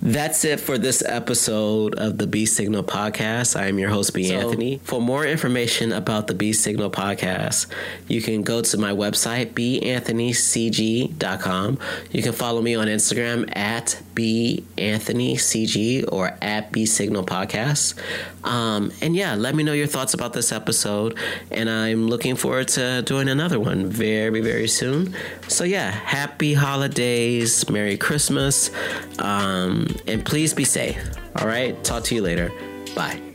that's 0.05 0.45
it 0.45 0.61
for 0.61 0.77
this 0.77 1.03
episode 1.03 1.95
of 1.95 2.19
the 2.19 2.27
B 2.27 2.45
Signal 2.45 2.85
podcast. 2.85 3.59
I 3.59 3.69
am 3.69 3.79
your 3.79 3.89
host, 3.89 4.13
B 4.13 4.25
so, 4.25 4.35
Anthony. 4.35 4.79
For 4.85 5.01
more 5.01 5.25
information 5.25 5.93
about 5.93 6.27
the 6.27 6.35
B 6.35 6.53
Signal 6.53 6.91
podcast, 6.91 7.69
you 8.07 8.21
can 8.21 8.43
go 8.43 8.61
to 8.61 8.77
my 8.77 8.91
website, 8.91 9.55
banthonycg.com. 9.55 11.79
You 12.13 12.23
can 12.23 12.35
follow 12.35 12.61
me 12.61 12.75
on 12.75 12.87
Instagram 12.87 13.51
at 13.57 13.99
banthonycg 14.15 16.05
or 16.13 16.37
at 16.43 16.71
B 16.71 16.85
Signal 16.85 17.25
podcast. 17.25 17.95
Um, 18.45 18.93
and 19.01 19.17
yeah, 19.17 19.37
let 19.37 19.55
me 19.55 19.63
know 19.63 19.73
your 19.73 19.87
thoughts 19.87 20.13
about 20.13 20.35
this 20.35 20.53
episode. 20.53 21.17
And 21.51 21.71
I'm 21.71 22.09
looking 22.09 22.37
forward 22.37 22.69
to 22.69 23.01
doing 23.03 23.31
another 23.31 23.59
one 23.59 23.87
very, 23.87 24.43
very 24.43 24.69
soon. 24.69 25.17
So 25.49 25.65
yeah, 25.65 25.91
happy 25.91 26.53
holidays, 26.53 27.71
Merry 27.71 27.97
Christmas. 27.97 28.71
Um, 29.19 29.94
and 30.07 30.25
please 30.25 30.55
be 30.55 30.65
safe. 30.65 30.99
All 31.37 31.47
right. 31.47 31.83
Talk 31.85 32.05
to 32.05 32.15
you 32.15 32.23
later. 32.23 32.51
Bye. 32.95 33.34